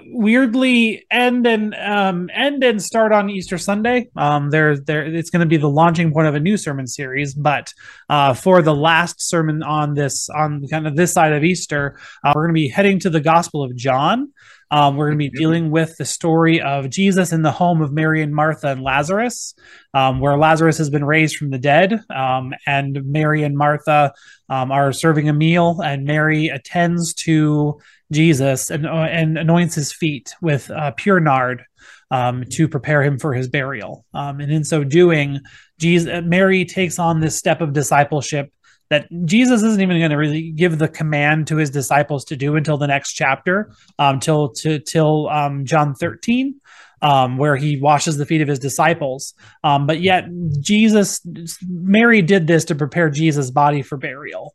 weirdly 0.07 1.05
end 1.11 1.47
and 1.47 1.75
um, 1.75 2.31
end 2.33 2.63
and 2.63 2.83
start 2.83 3.13
on 3.13 3.31
Easter 3.31 3.59
Sunday. 3.59 4.09
Um, 4.17 4.51
there, 4.51 4.79
there, 4.79 5.05
it's 5.05 5.31
going 5.31 5.41
to 5.41 5.47
be 5.47 5.57
the 5.57 5.69
launching 5.69 6.13
point 6.13 6.29
of 6.29 6.35
a 6.35 6.41
new 6.41 6.57
sermon 6.57 6.87
series. 6.87 7.35
But 7.35 7.73
uh, 8.09 8.35
for 8.35 8.63
the 8.63 8.75
last 8.75 9.21
sermon 9.21 9.63
on 9.63 9.95
this, 9.95 10.29
on 10.29 10.67
kind 10.69 10.87
of 10.87 10.97
this 10.97 11.13
side 11.13 11.33
of 11.33 11.45
Easter, 11.45 11.99
uh, 12.25 12.33
we're 12.35 12.45
going 12.45 12.55
to 12.55 12.61
be 12.61 12.69
heading 12.69 12.99
to 13.01 13.11
the 13.11 13.21
Gospel 13.21 13.63
of 13.63 13.75
John. 13.75 14.33
Um, 14.71 14.97
we're 14.97 15.07
going 15.07 15.19
to 15.19 15.25
be 15.25 15.29
mm-hmm. 15.29 15.39
dealing 15.39 15.71
with 15.71 15.97
the 15.99 16.05
story 16.05 16.61
of 16.61 16.91
Jesus 16.91 17.33
in 17.33 17.43
the 17.43 17.53
home 17.53 17.83
of 17.83 17.93
Mary 17.93 18.23
and 18.23 18.35
Martha 18.35 18.69
and 18.69 18.83
Lazarus, 18.83 19.55
um, 19.93 20.21
where 20.21 20.37
Lazarus 20.37 20.79
has 20.79 20.91
been 20.91 21.05
raised 21.05 21.37
from 21.37 21.51
the 21.51 21.59
dead, 21.59 22.01
um, 22.11 22.53
and 22.67 23.05
Mary 23.05 23.43
and 23.43 23.57
Martha 23.57 24.13
um, 24.49 24.73
are 24.73 24.93
serving 24.93 25.29
a 25.29 25.33
meal, 25.33 25.81
and 25.81 26.05
Mary 26.05 26.49
attends 26.49 27.15
to 27.15 27.81
Jesus 28.13 28.71
and, 28.71 28.87
uh, 28.87 28.93
and 28.93 29.39
anoints 29.39 29.75
his 29.75 29.93
feet 29.93 30.35
with 30.41 30.71
uh, 30.71 30.93
pure 30.93 31.21
nard 31.21 31.65
um, 32.11 32.45
to 32.51 32.69
prepare 32.69 33.03
him 33.03 33.19
for 33.19 33.35
his 33.35 33.49
burial. 33.49 34.05
Um, 34.15 34.41
and 34.41 34.53
in 34.53 34.65
so 34.65 34.85
doing, 34.85 35.41
Jesus, 35.79 36.23
Mary 36.25 36.65
takes 36.65 36.99
on 36.99 37.21
this 37.21 37.37
step 37.37 37.61
of 37.61 37.73
discipleship 37.73 38.53
that 38.91 39.09
Jesus 39.25 39.63
isn't 39.63 39.81
even 39.81 39.99
going 39.99 40.11
to 40.11 40.17
really 40.17 40.51
give 40.51 40.79
the 40.79 40.89
command 40.89 41.47
to 41.49 41.57
his 41.57 41.71
disciples 41.71 42.25
to 42.27 42.37
do 42.37 42.57
until 42.57 42.77
the 42.77 42.87
next 42.87 43.15
chapter, 43.15 43.73
um, 43.99 44.21
till 44.21 44.51
to, 44.51 44.79
till 44.79 45.29
um, 45.29 45.65
John 45.65 45.95
13. 45.95 46.61
Um, 47.03 47.37
where 47.37 47.55
he 47.55 47.79
washes 47.79 48.17
the 48.17 48.25
feet 48.25 48.41
of 48.41 48.49
his 48.49 48.59
disciples. 48.59 49.35
Um, 49.63 49.87
but 49.87 50.01
yet, 50.01 50.25
Jesus, 50.59 51.21
Mary 51.69 52.23
did 52.23 52.47
this 52.47 52.65
to 52.67 52.75
prepare 52.75 53.11
Jesus' 53.11 53.51
body 53.51 53.83
for 53.83 53.99
burial. 53.99 54.55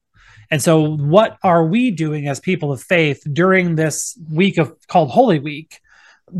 And 0.52 0.62
so, 0.62 0.96
what 0.96 1.38
are 1.44 1.66
we 1.66 1.92
doing 1.92 2.28
as 2.28 2.40
people 2.40 2.72
of 2.72 2.82
faith 2.82 3.22
during 3.32 3.76
this 3.76 4.18
week 4.32 4.58
of 4.58 4.76
called 4.88 5.12
Holy 5.12 5.40
Week 5.40 5.80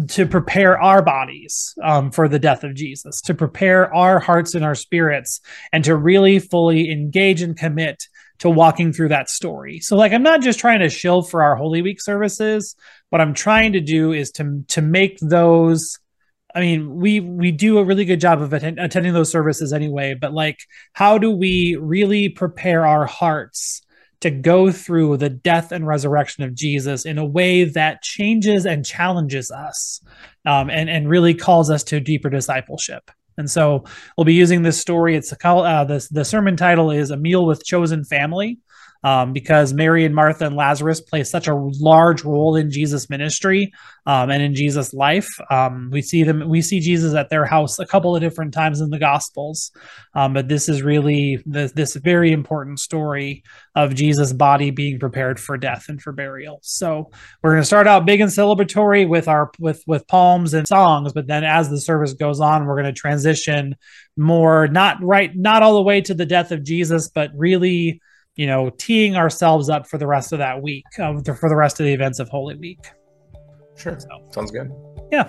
to 0.10 0.26
prepare 0.26 0.80
our 0.80 1.02
bodies 1.02 1.76
um, 1.84 2.12
for 2.12 2.28
the 2.28 2.40
death 2.40 2.64
of 2.64 2.76
Jesus, 2.76 3.22
to 3.22 3.34
prepare 3.34 3.94
our 3.94 4.20
hearts 4.20 4.56
and 4.56 4.66
our 4.66 4.76
spirits, 4.76 5.42
and 5.72 5.84
to 5.84 5.96
really 5.96 6.40
fully 6.40 6.92
engage 6.92 7.42
and 7.42 7.58
commit 7.58 8.08
to 8.40 8.50
walking 8.50 8.94
through 8.94 9.10
that 9.10 9.30
story. 9.30 9.80
So, 9.80 9.96
like, 9.96 10.12
I'm 10.12 10.24
not 10.24 10.42
just 10.42 10.60
trying 10.60 10.80
to 10.80 10.90
shill 10.90 11.22
for 11.22 11.44
our 11.44 11.56
Holy 11.56 11.82
Week 11.82 12.02
services. 12.02 12.76
What 13.10 13.22
I'm 13.22 13.34
trying 13.34 13.74
to 13.74 13.82
do 13.82 14.12
is 14.12 14.32
to 14.32 14.64
to 14.70 14.82
make 14.82 15.20
those 15.20 16.00
I 16.56 16.62
mean, 16.62 16.96
we 16.96 17.20
we 17.20 17.52
do 17.52 17.78
a 17.78 17.84
really 17.84 18.06
good 18.06 18.20
job 18.20 18.42
of 18.42 18.54
attend, 18.54 18.80
attending 18.80 19.14
those 19.14 19.32
services 19.32 19.72
anyway, 19.72 20.16
but 20.16 20.34
like 20.34 20.60
how 20.94 21.20
do 21.20 21.30
we 21.30 21.78
really 21.80 22.30
prepare 22.30 22.88
our 22.88 23.06
hearts 23.06 23.84
to 24.22 24.30
go 24.30 24.72
through 24.72 25.18
the 25.18 25.30
death 25.30 25.72
and 25.72 25.88
resurrection 25.88 26.44
of 26.44 26.54
Jesus 26.54 27.06
in 27.06 27.18
a 27.18 27.26
way 27.26 27.64
that 27.64 28.02
changes 28.02 28.66
and 28.66 28.86
challenges 28.86 29.50
us 29.52 30.02
um, 30.46 30.70
and, 30.70 30.90
and 30.90 31.10
really 31.10 31.34
calls 31.34 31.70
us 31.70 31.84
to 31.86 32.00
deeper 32.00 32.30
discipleship. 32.30 33.12
And 33.38 33.50
so 33.50 33.86
we'll 34.18 34.26
be 34.26 34.34
using 34.34 34.64
this 34.64 34.80
story. 34.80 35.16
It's 35.16 35.32
a, 35.32 35.48
uh, 35.48 35.86
the, 35.86 36.06
the 36.12 36.26
sermon 36.26 36.58
title 36.58 36.92
is 36.92 37.10
A 37.10 37.18
Meal 37.18 37.46
with 37.46 37.64
Chosen 37.64 38.04
Family 38.04 38.60
um, 39.04 39.34
because 39.34 39.74
Mary 39.74 40.06
and 40.06 40.14
Martha 40.14 40.46
and 40.46 40.56
Lazarus 40.56 41.02
play 41.02 41.24
such 41.24 41.48
a 41.48 41.56
large 41.56 42.24
role 42.24 42.56
in 42.56 42.70
Jesus' 42.70 43.10
ministry 43.10 43.72
um, 44.06 44.30
and 44.30 44.42
in 44.42 44.56
Jesus' 44.56 44.94
life. 44.94 45.30
Um, 45.50 45.90
we 45.92 46.02
see 46.02 46.24
them, 46.24 46.50
we 46.50 46.62
see 46.62 46.80
Jesus 46.80 47.14
at 47.14 47.30
their 47.30 47.46
house 47.46 47.80
a 47.80 47.86
couple 47.86 48.16
of 48.16 48.22
different 48.22 48.54
times 48.54 48.82
in 48.82 48.90
the 48.90 49.00
Gospels, 49.00 49.72
um, 50.16 50.34
but 50.34 50.48
this 50.48 50.68
is 50.68 50.82
really 50.82 51.42
this, 51.46 51.72
this 51.72 51.96
very 51.96 52.32
important 52.32 52.80
story 52.80 53.44
of 53.76 53.96
Jesus' 53.96 54.34
body 54.34 54.72
being 54.72 55.00
prepared 55.00 55.40
for 55.40 55.58
death 55.58 55.86
and 55.88 56.02
for 56.02 56.12
burial. 56.12 56.60
So 56.62 57.12
we're 57.42 57.52
going 57.52 57.62
to 57.62 57.68
start 57.68 57.88
out 57.88 58.06
big 58.06 58.20
and 58.20 58.32
celebratory 58.32 59.08
with 59.08 59.28
our 59.28 59.52
with 59.60 59.84
with 59.88 60.08
palms 60.08 60.54
and 60.54 60.68
songs, 60.68 61.14
but 61.14 61.28
then 61.28 61.44
as 61.44 61.70
the 61.70 61.80
service 61.80 62.14
goes 62.14 62.40
on, 62.40 62.66
we're 62.66 62.82
going 62.82 62.94
to 62.94 63.00
transition 63.00 63.76
more 64.18 64.68
not 64.68 65.02
right 65.02 65.32
not 65.36 65.64
all 65.64 65.76
the 65.76 65.82
way 65.82 66.02
to 66.02 66.14
the 66.14 66.26
death 66.26 66.52
of 66.52 66.64
Jesus, 66.64 67.10
but 67.10 67.32
really 67.36 68.02
you 68.40 68.48
know, 68.48 68.70
teeing 68.78 69.18
ourselves 69.18 69.68
up 69.68 69.86
for 69.86 69.98
the 69.98 70.08
rest 70.08 70.32
of 70.32 70.40
that 70.40 70.62
week, 70.62 70.86
uh, 70.98 71.14
for 71.34 71.50
the 71.50 71.56
rest 71.58 71.82
of 71.82 71.86
the 71.86 71.92
events 71.92 72.20
of 72.20 72.30
Holy 72.30 72.56
Week. 72.56 72.80
Sure. 73.76 74.00
So, 74.00 74.08
Sounds 74.32 74.50
good. 74.50 74.72
Yeah. 75.12 75.28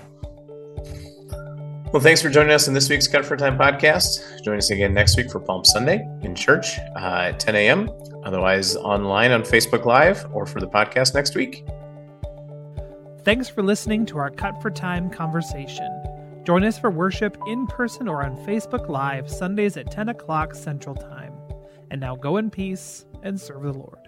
Well, 1.93 2.01
thanks 2.01 2.23
for 2.23 2.29
joining 2.29 2.53
us 2.53 2.69
in 2.69 2.75
this 2.75 2.89
week's 2.89 3.09
Cut 3.09 3.25
for 3.25 3.37
Time 3.37 3.59
podcast. 3.59 4.45
Join 4.45 4.59
us 4.59 4.71
again 4.71 4.95
next 4.95 5.17
week 5.17 5.29
for 5.29 5.41
Palm 5.41 5.65
Sunday 5.65 6.09
in 6.23 6.37
church 6.37 6.79
uh, 6.95 7.31
at 7.33 7.41
10 7.41 7.57
a.m. 7.57 7.91
Otherwise, 8.23 8.77
online 8.77 9.33
on 9.33 9.43
Facebook 9.43 9.87
Live 9.87 10.25
or 10.33 10.47
for 10.47 10.61
the 10.61 10.69
podcast 10.69 11.13
next 11.13 11.35
week. 11.35 11.65
Thanks 13.25 13.49
for 13.49 13.65
listening 13.65 14.07
to 14.07 14.19
our 14.19 14.31
Cut 14.31 14.63
for 14.63 14.71
Time 14.71 15.11
conversation. 15.11 15.91
Join 16.45 16.63
us 16.63 16.79
for 16.79 16.93
worship 16.93 17.37
in 17.49 17.67
person 17.67 18.07
or 18.07 18.25
on 18.25 18.37
Facebook 18.47 18.89
Live 18.89 19.29
Sundays 19.29 19.77
at 19.77 19.91
10 19.91 20.11
o'clock 20.11 20.55
Central 20.55 20.95
Time. 20.95 21.30
And 21.91 22.01
now 22.01 22.15
go 22.17 22.37
in 22.37 22.51
peace 22.51 23.05
and 23.23 23.41
serve 23.41 23.63
the 23.63 23.73
Lord. 23.73 24.00